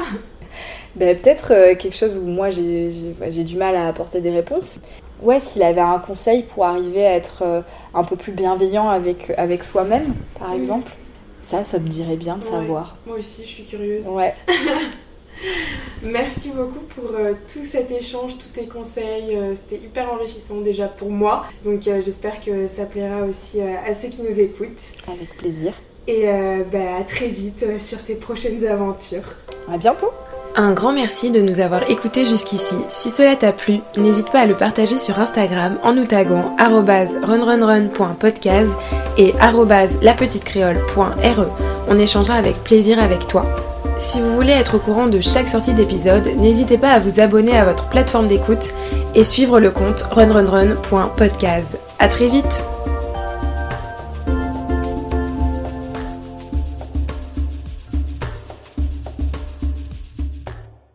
[0.96, 4.80] Ben, Peut-être euh, quelque chose où moi j'ai du mal à apporter des réponses.
[5.22, 7.62] Ouais, s'il avait un conseil pour arriver à être euh,
[7.94, 10.92] un peu plus bienveillant avec, avec soi-même, par exemple,
[11.42, 12.96] ça, ça me dirait bien de savoir.
[13.06, 14.08] Moi aussi, je suis curieuse.
[14.08, 14.34] Ouais.
[16.04, 19.36] Merci beaucoup pour euh, tout cet échange, tous tes conseils.
[19.36, 21.46] Euh, c'était hyper enrichissant déjà pour moi.
[21.64, 24.82] Donc j'espère que ça plaira aussi à ceux qui nous écoutent.
[25.08, 25.74] Avec plaisir.
[26.08, 26.26] Et
[26.72, 29.36] bah, à très vite sur tes prochaines aventures.
[29.72, 30.12] À bientôt.
[30.56, 32.76] Un grand merci de nous avoir écoutés jusqu'ici.
[32.90, 38.72] Si cela t'a plu, n'hésite pas à le partager sur Instagram en nous taguant runrunrun.podcast
[39.18, 39.34] et
[40.02, 41.46] lapetitecréole.re.
[41.88, 43.46] On échangera avec plaisir avec toi.
[43.98, 47.58] Si vous voulez être au courant de chaque sortie d'épisode, n'hésitez pas à vous abonner
[47.58, 48.74] à votre plateforme d'écoute
[49.14, 51.80] et suivre le compte runrunrun.podcast.
[52.00, 52.64] A très vite